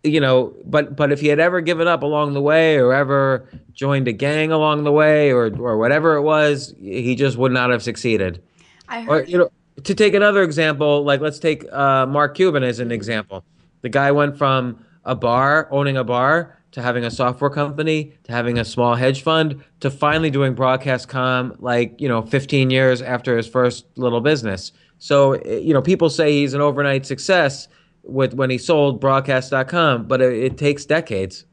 you 0.04 0.20
know, 0.20 0.54
but 0.64 0.94
but 0.94 1.10
if 1.10 1.20
he 1.20 1.26
had 1.26 1.40
ever 1.40 1.60
given 1.60 1.88
up 1.88 2.04
along 2.04 2.34
the 2.34 2.40
way 2.40 2.78
or 2.78 2.94
ever 2.94 3.48
joined 3.72 4.06
a 4.06 4.12
gang 4.12 4.52
along 4.52 4.84
the 4.84 4.92
way 4.92 5.32
or 5.32 5.52
or 5.60 5.76
whatever 5.78 6.14
it 6.14 6.22
was, 6.22 6.72
he 6.80 7.16
just 7.16 7.36
would 7.38 7.50
not 7.50 7.70
have 7.70 7.82
succeeded. 7.82 8.40
I 8.88 9.00
heard, 9.00 9.26
or, 9.26 9.28
you 9.28 9.38
know, 9.38 9.50
to 9.84 9.94
take 9.94 10.14
another 10.14 10.42
example, 10.42 11.04
like 11.04 11.20
let's 11.20 11.38
take 11.38 11.64
uh, 11.72 12.06
Mark 12.06 12.34
Cuban 12.34 12.62
as 12.62 12.80
an 12.80 12.90
example. 12.90 13.44
The 13.82 13.88
guy 13.88 14.10
went 14.10 14.36
from 14.36 14.84
a 15.04 15.14
bar, 15.14 15.68
owning 15.70 15.96
a 15.96 16.04
bar, 16.04 16.58
to 16.72 16.82
having 16.82 17.04
a 17.04 17.10
software 17.10 17.50
company, 17.50 18.12
to 18.24 18.32
having 18.32 18.58
a 18.58 18.64
small 18.64 18.94
hedge 18.94 19.22
fund, 19.22 19.64
to 19.80 19.90
finally 19.90 20.30
doing 20.30 20.54
broadcast 20.54 21.08
com 21.08 21.56
like, 21.60 21.98
you 22.00 22.08
know, 22.08 22.22
15 22.22 22.70
years 22.70 23.00
after 23.00 23.36
his 23.36 23.48
first 23.48 23.86
little 23.96 24.20
business. 24.20 24.72
So, 24.98 25.32
eh, 25.32 25.58
you 25.58 25.72
know, 25.72 25.80
people 25.80 26.10
say 26.10 26.32
he's 26.32 26.54
an 26.54 26.60
overnight 26.60 27.06
success 27.06 27.68
with 28.02 28.34
when 28.34 28.50
he 28.50 28.58
sold 28.58 29.00
broadcast.com, 29.00 30.06
but 30.06 30.20
it, 30.20 30.32
it 30.34 30.58
takes 30.58 30.84
decades. 30.84 31.44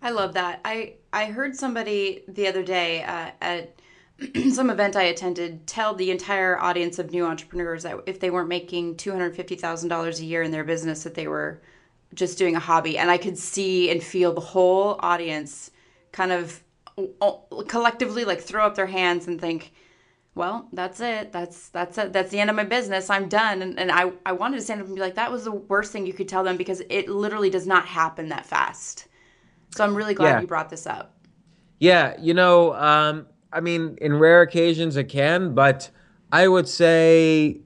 I 0.00 0.10
love 0.10 0.34
that. 0.34 0.60
I 0.64 0.94
I 1.12 1.26
heard 1.26 1.54
somebody 1.54 2.24
the 2.26 2.48
other 2.48 2.62
day 2.62 3.04
uh, 3.04 3.30
at 3.40 3.80
some 4.52 4.70
event 4.70 4.96
I 4.96 5.04
attended 5.04 5.66
tell 5.66 5.94
the 5.94 6.10
entire 6.10 6.58
audience 6.58 6.98
of 6.98 7.10
new 7.10 7.24
entrepreneurs 7.24 7.82
that 7.82 7.98
if 8.06 8.20
they 8.20 8.30
weren't 8.30 8.48
making 8.48 8.96
$250,000 8.96 10.20
a 10.20 10.24
year 10.24 10.42
in 10.42 10.50
their 10.50 10.64
business 10.64 11.02
that 11.04 11.14
they 11.14 11.28
were 11.28 11.60
just 12.14 12.38
doing 12.38 12.56
a 12.56 12.60
hobby. 12.60 12.98
And 12.98 13.10
I 13.10 13.18
could 13.18 13.38
see 13.38 13.90
and 13.90 14.02
feel 14.02 14.32
the 14.32 14.40
whole 14.40 14.96
audience 15.00 15.70
kind 16.12 16.32
of 16.32 16.62
collectively 17.68 18.24
like 18.24 18.40
throw 18.40 18.66
up 18.66 18.74
their 18.74 18.86
hands 18.86 19.26
and 19.26 19.40
think 19.40 19.72
well 20.34 20.68
that's 20.72 21.00
it. 21.00 21.32
That's 21.32 21.68
that's 21.70 21.96
it. 21.98 22.12
That's 22.12 22.30
the 22.30 22.40
end 22.40 22.50
of 22.50 22.56
my 22.56 22.64
business. 22.64 23.10
I'm 23.10 23.28
done. 23.28 23.62
And, 23.62 23.78
and 23.78 23.90
I, 23.90 24.12
I 24.26 24.32
wanted 24.32 24.56
to 24.56 24.62
stand 24.62 24.80
up 24.80 24.86
and 24.86 24.94
be 24.94 25.00
like 25.00 25.14
that 25.14 25.32
was 25.32 25.44
the 25.44 25.52
worst 25.52 25.92
thing 25.92 26.06
you 26.06 26.12
could 26.12 26.28
tell 26.28 26.44
them 26.44 26.56
because 26.56 26.82
it 26.90 27.08
literally 27.08 27.50
does 27.50 27.66
not 27.66 27.86
happen 27.86 28.28
that 28.28 28.46
fast. 28.46 29.08
So 29.70 29.84
i'm 29.84 29.94
really 29.94 30.12
glad 30.12 30.32
yeah. 30.32 30.40
you 30.42 30.46
brought 30.46 30.68
this 30.68 30.86
up. 30.86 31.16
Yeah. 31.78 32.14
You 32.20 32.34
know 32.34 32.74
um, 32.74 33.26
I 33.52 33.60
mean, 33.60 33.98
in 34.00 34.14
rare 34.14 34.42
occasions 34.42 34.96
it 34.96 35.04
can, 35.04 35.54
but 35.54 35.90
I 36.32 36.48
would 36.48 36.68
say 36.68 37.60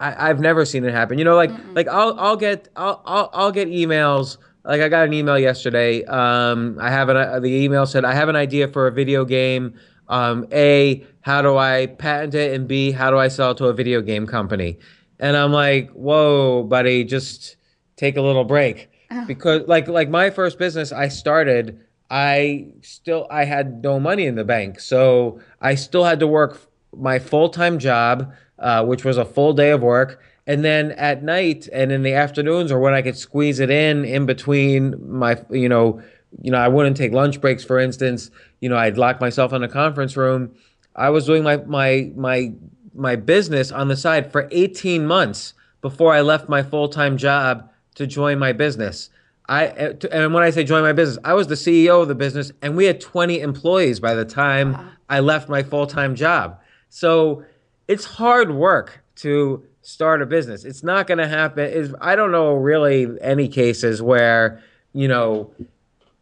I, 0.00 0.28
have 0.28 0.40
never 0.40 0.64
seen 0.64 0.84
it 0.84 0.92
happen. 0.92 1.18
You 1.18 1.24
know, 1.24 1.34
like 1.34 1.50
Mm-mm. 1.50 1.76
like 1.76 1.88
I'll 1.88 2.18
I'll 2.18 2.36
get 2.36 2.68
I'll, 2.76 3.02
I'll 3.04 3.30
I'll 3.32 3.52
get 3.52 3.68
emails. 3.68 4.38
Like 4.64 4.80
I 4.80 4.88
got 4.88 5.06
an 5.06 5.12
email 5.12 5.38
yesterday. 5.38 6.04
Um, 6.04 6.78
I 6.80 6.90
have 6.90 7.08
an 7.08 7.16
uh, 7.16 7.40
the 7.40 7.52
email 7.52 7.86
said 7.86 8.04
I 8.04 8.14
have 8.14 8.28
an 8.28 8.36
idea 8.36 8.68
for 8.68 8.86
a 8.86 8.92
video 8.92 9.24
game. 9.24 9.74
Um, 10.08 10.46
a 10.52 11.04
how 11.20 11.42
do 11.42 11.56
I 11.56 11.86
patent 11.86 12.34
it, 12.34 12.54
and 12.54 12.66
B 12.68 12.92
how 12.92 13.10
do 13.10 13.18
I 13.18 13.28
sell 13.28 13.50
it 13.50 13.58
to 13.58 13.66
a 13.66 13.72
video 13.72 14.00
game 14.00 14.26
company? 14.26 14.78
And 15.18 15.36
I'm 15.36 15.52
like, 15.52 15.90
whoa, 15.90 16.62
buddy, 16.62 17.04
just 17.04 17.56
take 17.96 18.16
a 18.16 18.22
little 18.22 18.44
break 18.44 18.90
oh. 19.10 19.24
because 19.26 19.66
like 19.66 19.88
like 19.88 20.08
my 20.08 20.30
first 20.30 20.58
business 20.58 20.92
I 20.92 21.08
started. 21.08 21.84
I 22.10 22.68
still 22.82 23.26
I 23.30 23.44
had 23.44 23.82
no 23.82 24.00
money 24.00 24.26
in 24.26 24.34
the 24.34 24.44
bank, 24.44 24.80
so 24.80 25.40
I 25.60 25.74
still 25.74 26.04
had 26.04 26.20
to 26.20 26.26
work 26.26 26.60
my 26.96 27.18
full 27.18 27.48
time 27.48 27.78
job 27.78 28.32
uh, 28.58 28.84
which 28.84 29.04
was 29.04 29.16
a 29.16 29.24
full 29.24 29.52
day 29.52 29.70
of 29.70 29.82
work. 29.82 30.20
And 30.46 30.64
then 30.64 30.92
at 30.92 31.22
night 31.22 31.68
and 31.72 31.92
in 31.92 32.02
the 32.02 32.14
afternoons, 32.14 32.72
or 32.72 32.78
when 32.80 32.94
I 32.94 33.02
could 33.02 33.16
squeeze 33.16 33.60
it 33.60 33.70
in 33.70 34.04
in 34.04 34.26
between 34.26 34.96
my, 35.18 35.40
you 35.50 35.68
know, 35.68 36.02
you 36.42 36.50
know, 36.50 36.58
I 36.58 36.68
wouldn't 36.68 36.96
take 36.96 37.12
lunch 37.12 37.40
breaks, 37.40 37.64
for 37.64 37.78
instance. 37.78 38.30
You 38.60 38.68
know, 38.68 38.76
I'd 38.76 38.98
lock 38.98 39.20
myself 39.20 39.52
in 39.52 39.62
a 39.62 39.68
conference 39.68 40.16
room. 40.16 40.54
I 40.96 41.10
was 41.10 41.26
doing 41.26 41.42
my 41.42 41.58
my 41.58 42.10
my 42.16 42.52
my 42.94 43.14
business 43.16 43.70
on 43.70 43.88
the 43.88 43.96
side 43.96 44.32
for 44.32 44.48
18 44.50 45.06
months 45.06 45.54
before 45.80 46.12
I 46.12 46.22
left 46.22 46.48
my 46.48 46.62
full 46.62 46.88
time 46.88 47.16
job 47.16 47.70
to 47.96 48.06
join 48.06 48.38
my 48.38 48.52
business. 48.52 49.10
I 49.48 49.64
and 50.12 50.34
when 50.34 50.42
I 50.42 50.50
say 50.50 50.64
join 50.64 50.82
my 50.82 50.92
business, 50.92 51.18
I 51.24 51.32
was 51.34 51.46
the 51.46 51.54
CEO 51.54 52.02
of 52.02 52.08
the 52.08 52.14
business, 52.14 52.52
and 52.60 52.76
we 52.76 52.84
had 52.84 53.00
20 53.00 53.40
employees 53.40 53.98
by 53.98 54.14
the 54.14 54.24
time 54.24 54.74
wow. 54.74 54.88
I 55.08 55.20
left 55.20 55.48
my 55.48 55.62
full 55.62 55.86
time 55.86 56.14
job. 56.14 56.60
So 56.90 57.44
it's 57.86 58.04
hard 58.04 58.54
work 58.54 59.02
to 59.16 59.64
start 59.80 60.20
a 60.20 60.26
business. 60.26 60.64
It's 60.64 60.82
not 60.82 61.06
going 61.06 61.18
to 61.18 61.26
happen. 61.26 61.64
Is 61.64 61.94
I 62.00 62.14
don't 62.14 62.30
know 62.30 62.54
really 62.54 63.08
any 63.22 63.48
cases 63.48 64.02
where 64.02 64.62
you 64.92 65.08
know 65.08 65.50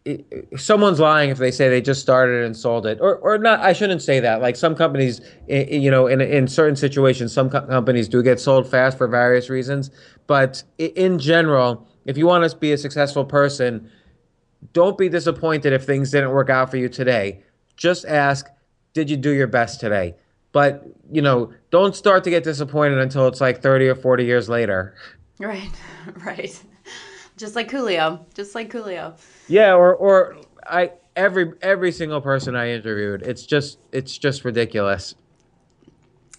it, 0.05 0.49
someone's 0.57 1.01
lying 1.01 1.31
if 1.31 1.39
they 1.39 1.51
say 1.51 1.69
they 1.69 1.81
just 1.81 2.01
started 2.01 2.45
and 2.45 2.57
sold 2.57 2.87
it, 2.87 2.99
or 3.01 3.17
or 3.17 3.39
not. 3.39 3.59
I 3.59 3.73
shouldn't 3.73 4.03
say 4.03 4.21
that. 4.21 4.41
Like 4.41 4.55
some 4.55 4.77
companies, 4.77 5.21
you 5.49 5.91
know, 5.91 6.07
in 6.07 6.21
in 6.21 6.47
certain 6.47 6.77
situations, 6.77 7.33
some 7.33 7.51
co- 7.51 7.67
companies 7.67 8.09
do 8.09 8.23
get 8.23 8.39
sold 8.39 8.71
fast 8.71 8.97
for 8.97 9.09
various 9.09 9.51
reasons. 9.51 9.91
But 10.29 10.62
in 10.79 11.19
general, 11.19 11.89
if 12.07 12.16
you 12.16 12.27
want 12.27 12.49
to 12.51 12.57
be 12.57 12.73
a 12.73 12.79
successful 12.79 13.25
person, 13.25 13.90
don't 14.73 14.97
be 14.97 15.09
disappointed 15.09 15.73
if 15.73 15.85
things 15.85 16.11
didn't 16.11 16.31
work 16.31 16.49
out 16.49 16.71
for 16.71 16.77
you 16.77 16.88
today. 16.88 17.42
Just 17.77 18.07
ask, 18.07 18.47
did 18.95 19.11
you 19.11 19.16
do 19.16 19.31
your 19.31 19.47
best 19.47 19.81
today? 19.81 20.14
But, 20.53 20.85
you 21.11 21.21
know, 21.21 21.53
don't 21.71 21.95
start 21.95 22.25
to 22.25 22.31
get 22.31 22.45
disappointed 22.45 22.99
until 22.99 23.27
it's 23.27 23.40
like 23.40 23.61
30 23.61 23.88
or 23.88 23.95
40 23.95 24.25
years 24.25 24.49
later. 24.49 24.95
Right, 25.38 25.71
right. 26.25 26.62
Just 27.37 27.55
like 27.55 27.71
Coolio, 27.71 28.25
just 28.35 28.55
like 28.55 28.73
Coolio. 28.73 29.19
Yeah, 29.49 29.75
or 29.75 29.95
or 29.95 30.37
I 30.66 30.92
every 31.14 31.53
every 31.61 31.92
single 31.92 32.23
person 32.23 32.57
I 32.57 32.71
interviewed, 32.71 33.23
it's 33.23 33.45
just 33.45 33.79
it's 33.92 34.16
just 34.16 34.45
ridiculous. 34.45 35.14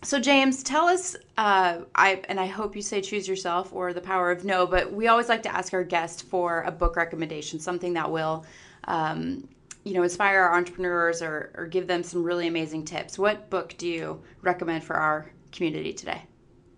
So 0.04 0.20
James, 0.20 0.64
tell 0.64 0.88
us. 0.88 1.16
Uh, 1.38 1.80
I 1.96 2.22
and 2.30 2.40
I 2.40 2.46
hope 2.46 2.76
you 2.76 2.82
say 2.82 3.02
choose 3.02 3.28
yourself 3.28 3.74
or 3.74 3.94
the 3.94 4.02
power 4.02 4.32
of 4.32 4.46
no. 4.46 4.68
But 4.68 4.94
we 4.94 5.08
always 5.08 5.28
like 5.28 5.44
to 5.44 5.56
ask 5.56 5.74
our 5.74 5.84
guest 5.84 6.24
for 6.24 6.62
a 6.64 6.72
book 6.72 6.96
recommendation, 6.96 7.60
something 7.60 7.94
that 7.94 8.10
will 8.10 8.46
um, 8.86 9.48
you 9.88 9.94
know 9.94 10.04
inspire 10.04 10.42
our 10.42 10.56
entrepreneurs 10.56 11.22
or, 11.22 11.52
or 11.56 11.66
give 11.66 11.88
them 11.88 12.04
some 12.04 12.22
really 12.22 12.48
amazing 12.48 12.84
tips 12.84 13.18
what 13.18 13.50
book 13.50 13.74
do 13.78 13.88
you 13.88 14.22
recommend 14.42 14.84
for 14.84 14.96
our 14.96 15.32
community 15.52 15.94
today 15.94 16.22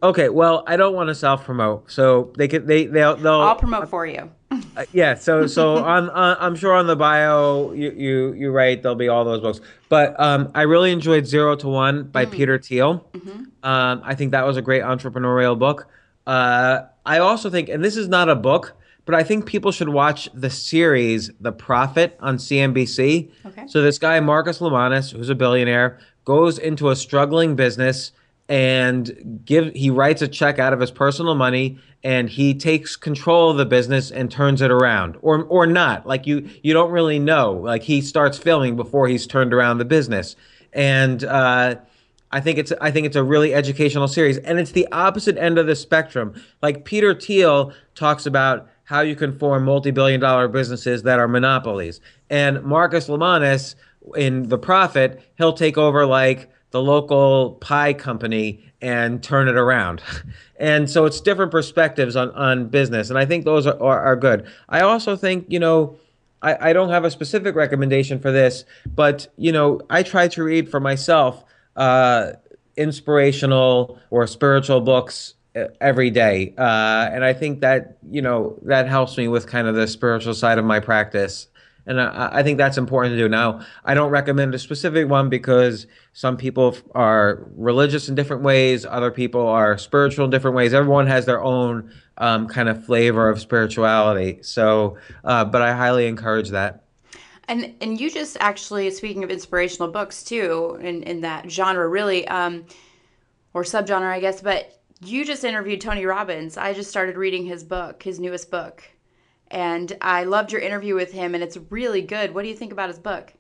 okay 0.02 0.30
well 0.30 0.64
i 0.68 0.78
don't 0.78 0.94
want 0.94 1.08
to 1.08 1.16
self 1.16 1.44
promote 1.44 1.90
so 1.92 2.32
they 2.38 2.48
could 2.48 2.68
they 2.68 2.86
they'll, 2.86 3.16
they'll 3.16 3.42
i'll 3.42 3.56
promote 3.56 3.90
for 3.90 4.06
you 4.06 4.30
uh, 4.52 4.86
yeah 4.94 5.14
so 5.14 5.46
so 5.46 5.78
on, 5.84 6.10
on, 6.10 6.38
i'm 6.40 6.56
sure 6.56 6.74
on 6.74 6.88
the 6.88 6.96
bio 6.96 7.72
you 7.74 7.92
you 7.92 8.34
you 8.34 8.52
write 8.52 8.82
there'll 8.82 8.96
be 8.96 9.08
all 9.08 9.26
those 9.26 9.42
books 9.42 9.62
but 9.90 10.18
um 10.20 10.52
i 10.56 10.62
really 10.62 10.92
enjoyed 10.92 11.26
zero 11.26 11.56
to 11.56 11.68
one 11.68 12.04
by 12.04 12.26
mm. 12.26 12.32
peter 12.32 12.58
thiel 12.58 13.06
mm-hmm. 13.14 13.44
um 13.64 14.02
i 14.04 14.16
think 14.16 14.32
that 14.32 14.46
was 14.46 14.58
a 14.58 14.62
great 14.62 14.84
entrepreneurial 14.84 15.58
book 15.58 15.88
uh 16.28 16.82
i 17.06 17.20
also 17.20 17.50
think 17.50 17.70
and 17.70 17.84
this 17.84 17.98
is 17.98 18.08
not 18.08 18.30
a 18.30 18.36
book 18.36 18.76
but 19.06 19.16
I 19.16 19.24
think 19.24 19.48
people 19.48 19.72
should 19.72 19.90
watch 19.90 20.30
the 20.36 20.52
series 20.52 21.32
The 21.40 21.52
Profit 21.52 22.16
on 22.20 22.38
CNBC. 22.38 23.32
Okay. 23.44 23.66
So 23.66 23.82
this 23.82 23.98
guy 23.98 24.20
Marcus 24.20 24.60
Lemonis, 24.60 25.12
who's 25.12 25.30
a 25.32 25.36
billionaire, 25.36 25.98
goes 26.26 26.60
into 26.60 26.92
a 26.92 26.96
struggling 26.96 27.56
business 27.56 28.12
and 28.50 29.40
give 29.46 29.72
he 29.76 29.92
writes 29.92 30.22
a 30.24 30.28
check 30.28 30.58
out 30.58 30.74
of 30.74 30.80
his 30.80 30.90
personal 30.90 31.36
money 31.36 31.78
and 32.04 32.30
he 32.30 32.54
takes 32.54 32.96
control 32.96 33.52
of 33.52 33.58
the 33.58 33.66
business 33.66 34.10
and 34.10 34.32
turns 34.32 34.62
it 34.62 34.72
around. 34.72 35.18
Or 35.22 35.44
or 35.46 35.68
not. 35.68 36.08
Like 36.08 36.26
you 36.26 36.50
you 36.64 36.74
don't 36.74 36.92
really 36.92 37.20
know. 37.20 37.54
Like 37.54 37.84
he 37.84 38.02
starts 38.02 38.38
filming 38.38 38.76
before 38.76 39.08
he's 39.08 39.28
turned 39.28 39.54
around 39.54 39.78
the 39.78 39.86
business. 39.86 40.36
And 40.74 41.24
uh 41.24 41.76
I 42.32 42.42
think 42.42 42.58
it's 42.58 42.74
I 42.82 42.90
think 42.90 43.06
it's 43.06 43.16
a 43.16 43.24
really 43.24 43.54
educational 43.54 44.08
series. 44.08 44.40
And 44.40 44.60
it's 44.60 44.72
the 44.72 44.88
opposite 44.92 45.38
end 45.38 45.60
of 45.60 45.68
the 45.68 45.76
spectrum. 45.76 46.34
Like 46.64 46.86
Peter 46.86 47.14
Thiel 47.14 47.72
talks 47.94 48.26
about 48.26 48.68
how 48.84 49.02
you 49.02 49.16
can 49.16 49.38
form 49.38 49.66
multi-billion 49.66 50.20
dollar 50.20 50.48
businesses 50.48 51.04
that 51.04 51.20
are 51.20 51.28
monopolies. 51.28 52.02
And 52.32 52.64
Marcus 52.64 53.08
Lemonis 53.08 53.76
in 54.16 54.50
The 54.50 54.58
Profit, 54.58 55.22
he'll 55.38 55.54
take 55.54 55.78
over 55.78 56.08
like 56.08 56.50
the 56.72 56.82
local 56.82 57.58
pie 57.62 57.94
company 57.94 58.64
and 58.82 59.22
turn 59.24 59.48
it 59.48 59.56
around. 59.56 60.02
and 60.60 60.90
so 60.90 61.06
it's 61.06 61.20
different 61.22 61.52
perspectives 61.52 62.16
on, 62.16 62.32
on 62.32 62.68
business. 62.68 63.10
And 63.10 63.18
I 63.18 63.26
think 63.26 63.46
those 63.46 63.68
are, 63.68 63.82
are, 63.82 64.00
are 64.00 64.16
good. 64.16 64.48
I 64.70 64.82
also 64.82 65.16
think, 65.16 65.46
you 65.50 65.60
know, 65.60 65.98
I, 66.42 66.70
I 66.70 66.74
don't 66.74 66.90
have 66.90 67.04
a 67.04 67.12
specific 67.12 67.56
recommendation 67.56 68.20
for 68.20 68.32
this, 68.32 68.64
but, 68.86 69.28
you 69.38 69.52
know, 69.52 69.82
I 69.90 70.04
try 70.04 70.28
to 70.30 70.44
read 70.44 70.70
for 70.70 70.80
myself 70.80 71.44
uh, 71.76 72.34
inspirational 72.78 74.00
or 74.10 74.26
spiritual 74.26 74.82
books 74.82 75.36
every 75.82 76.10
day 76.10 76.54
uh, 76.58 77.10
and 77.12 77.26
i 77.26 77.34
think 77.34 77.60
that 77.60 77.98
you 78.10 78.22
know 78.22 78.58
that 78.62 78.88
helps 78.88 79.18
me 79.18 79.28
with 79.28 79.48
kind 79.48 79.68
of 79.68 79.76
the 79.76 79.88
spiritual 79.88 80.34
side 80.34 80.58
of 80.58 80.64
my 80.64 80.80
practice 80.80 81.48
and 81.90 82.00
I, 82.00 82.30
I, 82.32 82.44
think 82.44 82.58
that's 82.58 82.78
important 82.78 83.14
to 83.14 83.18
do. 83.18 83.28
Now 83.28 83.62
i 83.84 83.94
don't 83.94 84.12
recommend 84.12 84.56
a 84.56 84.60
specific 84.60 85.10
one 85.10 85.28
because 85.28 85.88
some 86.14 86.38
people 86.38 86.78
are 86.96 87.48
religious 87.56 88.08
in 88.08 88.16
different 88.16 88.44
ways. 88.44 88.86
Other 88.86 89.12
people 89.12 89.48
are 89.48 89.78
spiritual 89.78 90.26
in 90.26 90.32
different 90.32 90.56
ways. 90.56 90.74
Everyone 90.74 91.08
has 91.08 91.26
their 91.26 91.44
own 91.44 91.92
um, 92.18 92.48
kind 92.48 92.70
of 92.70 92.86
flavor 92.86 93.28
of 93.28 93.42
spirituality. 93.42 94.40
So 94.42 94.98
uh, 95.24 95.46
but 95.46 95.62
i 95.62 95.74
highly 95.74 96.08
encourage 96.08 96.50
that. 96.50 96.86
And 97.48 97.74
and 97.82 98.00
you 98.00 98.10
just 98.12 98.38
actually 98.40 98.90
speaking 98.92 99.24
of 99.24 99.32
inspirational 99.32 99.92
books 99.92 100.24
too 100.24 100.78
in, 100.82 101.04
in 101.04 101.22
that 101.22 101.50
genre 101.50 101.88
really 101.88 102.28
um, 102.28 102.66
or 103.54 103.64
subgenre 103.64 104.14
i 104.14 104.20
guess 104.20 104.42
but 104.42 104.80
you 105.02 105.24
just 105.26 105.44
interviewed 105.44 105.82
Tony 105.82 106.06
Robbins. 106.06 106.58
I 106.58 106.74
just 106.74 106.90
started 106.90 107.16
reading 107.16 107.46
his 107.46 107.64
book, 107.64 108.04
his 108.04 108.20
newest 108.20 108.52
book. 108.52 108.84
And 109.52 109.96
I 110.02 110.24
loved 110.24 110.52
your 110.52 110.62
interview 110.62 110.96
with 110.96 111.12
him, 111.12 111.34
and 111.34 111.44
it's 111.44 111.58
really 111.70 112.02
good. 112.02 112.34
What 112.34 112.44
do 112.44 112.50
you 112.50 112.56
think 112.56 112.72
about 112.72 112.90
his 112.90 113.00
book? 113.00 113.34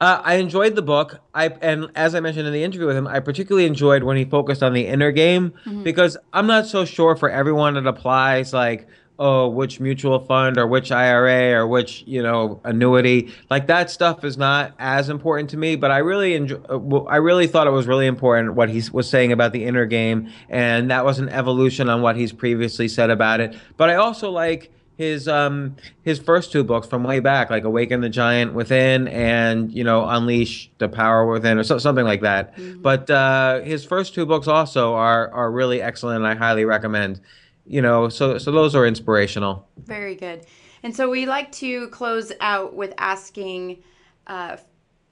Uh, 0.00 0.20
I 0.22 0.34
enjoyed 0.34 0.74
the 0.74 0.82
book. 0.82 1.20
I 1.34 1.48
and 1.48 1.88
as 1.94 2.14
I 2.14 2.20
mentioned 2.20 2.46
in 2.46 2.52
the 2.52 2.64
interview 2.64 2.86
with 2.86 2.96
him, 2.96 3.06
I 3.06 3.20
particularly 3.20 3.66
enjoyed 3.66 4.02
when 4.02 4.16
he 4.16 4.24
focused 4.24 4.62
on 4.62 4.72
the 4.72 4.86
inner 4.86 5.12
game 5.12 5.54
mm-hmm. 5.64 5.82
because 5.82 6.16
I'm 6.32 6.46
not 6.46 6.66
so 6.66 6.84
sure 6.84 7.16
for 7.16 7.30
everyone 7.30 7.76
it 7.76 7.86
applies. 7.86 8.52
Like 8.52 8.88
oh, 9.18 9.48
which 9.48 9.80
mutual 9.80 10.18
fund 10.18 10.58
or 10.58 10.66
which 10.66 10.90
IRA 10.90 11.52
or 11.52 11.66
which, 11.66 12.02
you 12.06 12.22
know, 12.22 12.60
annuity. 12.64 13.32
Like 13.48 13.66
that 13.68 13.90
stuff 13.90 14.24
is 14.24 14.36
not 14.36 14.74
as 14.78 15.08
important 15.08 15.50
to 15.50 15.56
me, 15.56 15.76
but 15.76 15.90
I 15.90 15.98
really 15.98 16.34
enjoy, 16.34 16.56
uh, 16.68 17.04
I 17.04 17.16
really 17.16 17.46
thought 17.46 17.66
it 17.66 17.70
was 17.70 17.86
really 17.86 18.06
important 18.06 18.54
what 18.54 18.68
he 18.68 18.82
was 18.92 19.08
saying 19.08 19.32
about 19.32 19.52
the 19.52 19.64
inner 19.64 19.86
game. 19.86 20.30
And 20.48 20.90
that 20.90 21.04
was 21.04 21.18
an 21.18 21.28
evolution 21.28 21.88
on 21.88 22.02
what 22.02 22.16
he's 22.16 22.32
previously 22.32 22.88
said 22.88 23.10
about 23.10 23.40
it. 23.40 23.56
But 23.76 23.90
I 23.90 23.94
also 23.94 24.30
like 24.30 24.72
his 24.96 25.26
um 25.26 25.76
his 26.02 26.18
first 26.18 26.52
two 26.52 26.62
books 26.62 26.86
from 26.86 27.02
way 27.02 27.20
back 27.20 27.50
like 27.50 27.64
awaken 27.64 28.00
the 28.00 28.08
giant 28.08 28.54
within 28.54 29.08
and 29.08 29.72
you 29.72 29.82
know 29.82 30.08
unleash 30.08 30.70
the 30.78 30.88
power 30.88 31.26
within 31.26 31.58
or 31.58 31.64
so, 31.64 31.78
something 31.78 32.04
like 32.04 32.20
that 32.20 32.56
mm-hmm. 32.56 32.80
but 32.80 33.10
uh 33.10 33.60
his 33.60 33.84
first 33.84 34.14
two 34.14 34.24
books 34.24 34.46
also 34.46 34.94
are 34.94 35.30
are 35.32 35.50
really 35.50 35.82
excellent 35.82 36.18
and 36.18 36.26
i 36.26 36.34
highly 36.34 36.64
recommend 36.64 37.20
you 37.66 37.80
know, 37.80 38.08
so 38.08 38.38
so 38.38 38.52
those 38.52 38.74
are 38.74 38.86
inspirational. 38.86 39.68
Very 39.78 40.14
good. 40.14 40.46
And 40.82 40.94
so 40.94 41.08
we 41.08 41.26
like 41.26 41.50
to 41.52 41.88
close 41.88 42.32
out 42.40 42.74
with 42.74 42.92
asking 42.98 43.82
uh, 44.26 44.58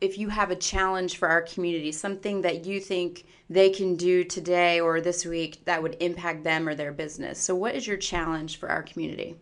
if 0.01 0.19
you 0.19 0.29
have 0.29 0.51
a 0.51 0.57
challenge 0.57 1.17
for 1.17 1.29
our 1.29 1.43
community, 1.43 1.93
something 1.93 2.43
that 2.43 2.67
you 2.67 2.79
think 2.79 3.25
they 3.49 3.71
can 3.71 3.97
do 3.97 4.23
today 4.25 4.81
or 4.81 5.01
this 5.01 5.25
week 5.25 5.65
that 5.65 5.83
would 5.83 5.97
impact 6.01 6.45
them 6.45 6.69
or 6.69 6.75
their 6.75 6.93
business. 6.93 7.39
So, 7.39 7.55
what 7.55 7.75
is 7.75 7.87
your 7.87 7.97
challenge 7.97 8.59
for 8.59 8.69
our 8.69 8.83
community? 8.83 9.37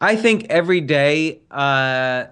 I 0.00 0.16
think 0.16 0.46
every 0.48 0.80
day, 0.80 1.40
uh, 1.50 2.26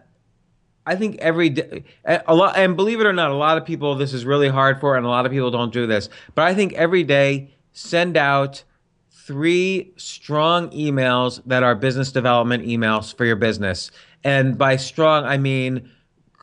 I 0.89 0.95
think 0.97 1.17
every 1.19 1.51
day, 1.51 1.85
a 2.05 2.35
lot, 2.35 2.57
and 2.57 2.77
believe 2.77 3.01
it 3.01 3.07
or 3.07 3.13
not, 3.13 3.31
a 3.31 3.35
lot 3.35 3.59
of 3.59 3.65
people 3.65 3.97
this 3.97 4.13
is 4.13 4.25
really 4.25 4.49
hard 4.49 4.81
for, 4.81 4.97
and 4.97 5.05
a 5.05 5.09
lot 5.09 5.27
of 5.27 5.33
people 5.33 5.51
don't 5.51 5.73
do 5.73 5.87
this. 5.87 6.09
But 6.35 6.43
I 6.43 6.55
think 6.55 6.75
every 6.75 7.03
day 7.03 7.51
send 7.73 8.17
out 8.17 8.63
three 9.11 9.93
strong 9.97 10.71
emails 10.71 11.43
that 11.47 11.65
are 11.65 11.75
business 11.75 12.13
development 12.13 12.65
emails 12.65 13.15
for 13.15 13.25
your 13.25 13.37
business. 13.37 13.91
And 14.23 14.57
by 14.57 14.77
strong, 14.77 15.25
I 15.25 15.37
mean 15.37 15.91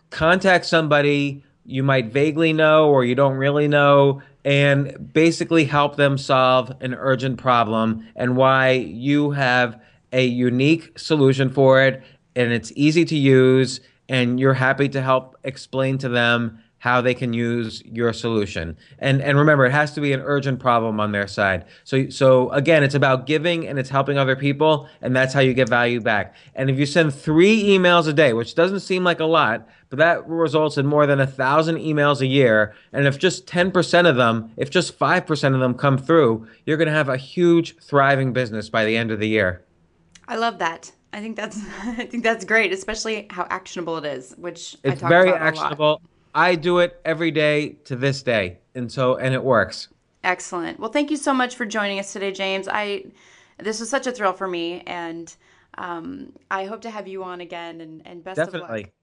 contact 0.10 0.66
somebody 0.66 1.44
you 1.66 1.82
might 1.82 2.12
vaguely 2.12 2.52
know 2.52 2.90
or 2.90 3.06
you 3.06 3.16
don't 3.16 3.38
really 3.38 3.68
know 3.70 4.22
and 4.46 5.12
basically 5.14 5.64
help 5.64 5.96
them 5.96 6.18
solve 6.18 6.74
an 6.82 6.94
urgent 6.94 7.38
problem 7.38 8.06
and 8.16 8.36
why 8.36 8.72
you 8.72 9.32
have 9.32 9.82
a 10.14 10.26
unique 10.26 10.98
solution 10.98 11.50
for 11.50 11.82
it 11.82 12.02
and 12.36 12.54
it's 12.54 12.72
easy 12.76 13.04
to 13.06 13.16
use 13.16 13.82
and 14.10 14.40
you're 14.40 14.54
happy 14.54 14.90
to 14.90 15.02
help 15.02 15.38
explain 15.44 15.98
to 15.98 16.10
them 16.10 16.60
how 16.84 17.00
they 17.00 17.14
can 17.14 17.32
use 17.32 17.82
your 17.86 18.12
solution. 18.12 18.76
And 19.00 19.22
and 19.22 19.38
remember, 19.38 19.66
it 19.66 19.72
has 19.72 19.94
to 19.94 20.02
be 20.02 20.12
an 20.12 20.20
urgent 20.20 20.60
problem 20.60 21.00
on 21.00 21.14
their 21.14 21.28
side. 21.28 21.64
So 21.86 22.10
so 22.10 22.50
again, 22.50 22.84
it's 22.84 22.94
about 22.94 23.26
giving 23.26 23.66
and 23.66 23.80
it's 23.80 23.90
helping 23.90 24.18
other 24.18 24.36
people, 24.36 24.90
and 25.02 25.16
that's 25.16 25.34
how 25.34 25.40
you 25.40 25.54
get 25.54 25.70
value 25.70 26.02
back. 26.02 26.36
And 26.56 26.70
if 26.70 26.78
you 26.78 26.86
send 26.86 27.16
three 27.16 27.64
emails 27.64 28.06
a 28.10 28.12
day, 28.12 28.34
which 28.34 28.54
doesn't 28.54 28.82
seem 28.82 29.06
like 29.06 29.22
a 29.22 29.26
lot, 29.26 29.66
but 29.90 30.00
that 30.00 30.28
results 30.28 30.78
in 30.78 30.86
more 30.86 31.06
than 31.06 31.22
a 31.22 31.26
thousand 31.26 31.78
emails 31.78 32.20
a 32.20 32.28
year. 32.28 32.76
And 32.92 33.08
if 33.08 33.18
just 33.18 33.48
10% 33.48 34.10
of 34.10 34.18
them, 34.18 34.52
if 34.58 34.70
just 34.70 35.00
5% 35.00 35.54
of 35.54 35.60
them 35.62 35.76
come 35.76 35.98
through, 35.98 36.48
you're 36.66 36.76
to 36.78 36.92
have 36.92 37.08
a 37.08 37.16
huge, 37.16 37.78
thriving 37.78 38.34
business 38.34 38.70
by 38.70 38.84
the 38.84 38.98
end 38.98 39.10
of 39.10 39.22
the 39.22 39.30
year. 39.30 39.64
I 40.28 40.36
love 40.36 40.60
that. 40.60 40.92
I 41.12 41.20
think 41.20 41.36
that's 41.36 41.60
I 41.84 42.06
think 42.06 42.24
that's 42.24 42.46
great, 42.46 42.74
especially 42.74 43.28
how 43.30 43.48
actionable 43.50 43.98
it 43.98 44.06
is, 44.06 44.34
which 44.38 44.78
it's 44.84 45.02
very 45.02 45.32
actionable. 45.32 46.02
I 46.36 46.56
do 46.56 46.80
it 46.80 47.00
every 47.06 47.32
day 47.32 47.78
to 47.86 47.96
this 47.96 48.24
day, 48.24 48.60
and 48.74 48.92
so 48.92 49.16
and 49.16 49.34
it 49.34 49.44
works. 49.44 49.90
Excellent. 50.24 50.80
Well, 50.80 50.92
thank 50.92 51.12
you 51.12 51.18
so 51.18 51.34
much 51.34 51.56
for 51.56 51.66
joining 51.66 52.00
us 52.00 52.14
today, 52.14 52.32
James. 52.32 52.68
I 52.68 53.06
this 53.60 53.80
was 53.80 53.90
such 53.90 54.08
a 54.08 54.12
thrill 54.12 54.34
for 54.34 54.48
me, 54.48 54.82
and 54.88 55.34
um, 55.78 56.34
I 56.50 56.66
hope 56.66 56.82
to 56.82 56.90
have 56.90 57.08
you 57.08 57.24
on 57.24 57.42
again. 57.42 57.82
And, 57.82 58.02
and 58.06 58.24
best 58.24 58.38
Definitely. 58.38 58.82
of 58.82 58.86
luck. 58.86 58.94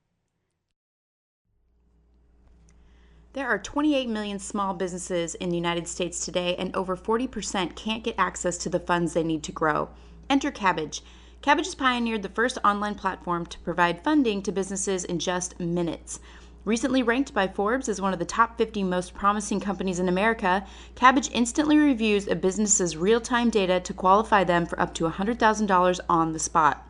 There 3.33 3.47
are 3.47 3.61
28 3.61 4.09
million 4.09 4.41
small 4.41 4.75
businesses 4.75 5.37
in 5.37 5.51
the 5.51 5.57
United 5.57 5.87
States 5.87 6.25
today, 6.25 6.57
and 6.57 6.75
over 6.75 6.97
40% 6.97 7.77
can't 7.77 8.03
get 8.03 8.17
access 8.19 8.59
to 8.59 8.69
the 8.69 8.81
funds 8.81 9.13
they 9.13 9.23
need 9.23 9.45
to 9.45 9.53
grow. 9.53 9.89
Enter 10.31 10.53
Kabbage. 10.53 11.01
Kabbage 11.43 11.65
has 11.65 11.75
pioneered 11.75 12.23
the 12.23 12.29
first 12.29 12.57
online 12.65 12.95
platform 12.95 13.45
to 13.47 13.59
provide 13.59 14.05
funding 14.05 14.43
to 14.43 14.53
businesses 14.53 15.05
in 15.05 15.19
just 15.19 15.59
minutes. 15.59 16.21
Recently 16.65 17.03
ranked 17.03 17.35
by 17.35 17.49
Forbes 17.49 17.89
as 17.89 18.01
one 18.01 18.13
of 18.13 18.21
the 18.21 18.25
top 18.25 18.57
50 18.57 18.85
most 18.85 19.13
promising 19.13 19.59
companies 19.59 19.99
in 19.99 20.09
America, 20.09 20.65
Kabbage 20.95 21.31
instantly 21.33 21.79
reviews 21.79 22.29
a 22.29 22.37
business's 22.37 22.97
real 22.97 23.21
time 23.21 23.51
data 23.51 23.81
to 23.81 23.93
qualify 23.93 24.45
them 24.45 24.67
for 24.67 24.81
up 24.81 24.95
to 24.95 25.11
$100,000 25.11 26.01
on 26.09 26.33
the 26.33 26.39
spot. 26.39 26.87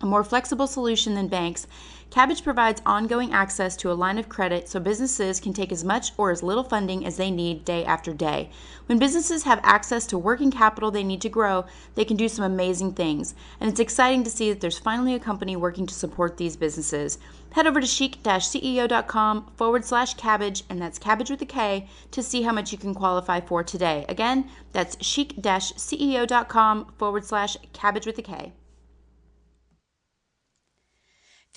A 0.00 0.06
more 0.06 0.22
flexible 0.22 0.68
solution 0.68 1.14
than 1.14 1.26
banks, 1.26 1.66
Kabbage 2.10 2.42
provides 2.42 2.80
ongoing 2.86 3.32
access 3.32 3.76
to 3.76 3.90
a 3.90 3.92
line 3.92 4.16
of 4.16 4.30
credit 4.30 4.66
so 4.66 4.80
businesses 4.80 5.40
can 5.40 5.52
take 5.52 5.70
as 5.70 5.84
much 5.84 6.12
or 6.16 6.30
as 6.30 6.42
little 6.42 6.64
funding 6.64 7.04
as 7.04 7.18
they 7.18 7.30
need 7.30 7.66
day 7.66 7.84
after 7.84 8.14
day. 8.14 8.48
When 8.86 8.98
businesses 8.98 9.42
have 9.42 9.60
access 9.62 10.06
to 10.06 10.16
working 10.16 10.50
capital 10.50 10.90
they 10.90 11.04
need 11.04 11.20
to 11.22 11.28
grow, 11.28 11.66
they 11.96 12.06
can 12.06 12.16
do 12.16 12.28
some 12.28 12.44
amazing 12.44 12.92
things. 12.92 13.34
And 13.60 13.68
it's 13.68 13.80
exciting 13.80 14.24
to 14.24 14.30
see 14.30 14.48
that 14.50 14.60
there's 14.60 14.78
finally 14.78 15.14
a 15.14 15.18
company 15.18 15.54
working 15.54 15.86
to 15.86 15.94
support 15.94 16.38
these 16.38 16.56
businesses. 16.56 17.18
Head 17.50 17.66
over 17.66 17.80
to 17.80 17.86
chic-ceo.com 17.86 19.50
forward 19.56 19.84
slash 19.84 20.14
kabbage, 20.16 20.62
and 20.70 20.80
that's 20.80 20.98
cabbage 20.98 21.28
with 21.28 21.42
a 21.42 21.46
K, 21.46 21.88
to 22.12 22.22
see 22.22 22.42
how 22.42 22.52
much 22.52 22.72
you 22.72 22.78
can 22.78 22.94
qualify 22.94 23.40
for 23.40 23.62
today. 23.62 24.06
Again, 24.08 24.48
that's 24.72 24.96
chic-ceo.com 25.04 26.86
forward 26.96 27.24
slash 27.24 27.56
cabbage 27.74 28.06
with 28.06 28.16
a 28.18 28.22
K. 28.22 28.52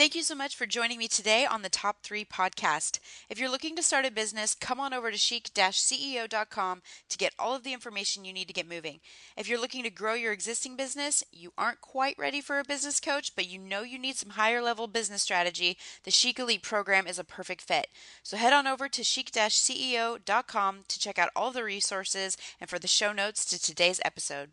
Thank 0.02 0.16
you 0.16 0.24
so 0.24 0.34
much 0.34 0.56
for 0.56 0.66
joining 0.66 0.98
me 0.98 1.08
today 1.08 1.46
on 1.46 1.62
the 1.62 1.70
Top 1.70 2.02
3 2.02 2.26
podcast. 2.26 2.98
If 3.30 3.38
you're 3.38 3.52
looking 3.52 3.76
to 3.76 3.84
start 3.84 4.04
a 4.04 4.10
business, 4.10 4.56
come 4.56 4.80
on 4.80 4.96
over 4.96 5.12
to 5.12 5.18
chic-ceo.com 5.18 6.82
to 7.08 7.18
get 7.20 7.36
all 7.38 7.56
of 7.56 7.62
the 7.62 7.72
information 7.72 8.26
you 8.26 8.34
need 8.34 8.48
to 8.48 8.54
get 8.54 8.68
moving. 8.68 9.00
If 9.38 9.48
you're 9.48 9.62
looking 9.62 9.84
to 9.84 9.92
grow 9.92 10.16
your 10.16 10.32
existing 10.34 10.76
business, 10.76 11.24
you 11.32 11.54
aren't 11.56 11.82
quite 11.82 12.18
ready 12.18 12.42
for 12.42 12.58
a 12.58 12.64
business 12.64 13.00
coach, 13.00 13.36
but 13.36 13.48
you 13.48 13.60
know 13.60 13.84
you 13.84 14.00
need 14.00 14.16
some 14.16 14.32
higher 14.32 14.64
level 14.64 14.88
business 14.88 15.22
strategy, 15.22 15.78
the 16.04 16.10
Chic 16.10 16.40
Elite 16.40 16.64
program 16.64 17.06
is 17.06 17.20
a 17.20 17.24
perfect 17.24 17.62
fit. 17.62 17.86
So 18.24 18.38
head 18.38 18.54
on 18.54 18.66
over 18.66 18.90
to 18.90 19.04
chic-ceo.com 19.04 20.80
to 20.88 21.00
check 21.00 21.20
out 21.20 21.30
all 21.36 21.52
the 21.52 21.64
resources 21.64 22.38
and 22.60 22.68
for 22.68 22.80
the 22.80 22.88
show 22.88 23.14
notes 23.14 23.46
to 23.46 23.62
today's 23.62 24.02
episode. 24.04 24.50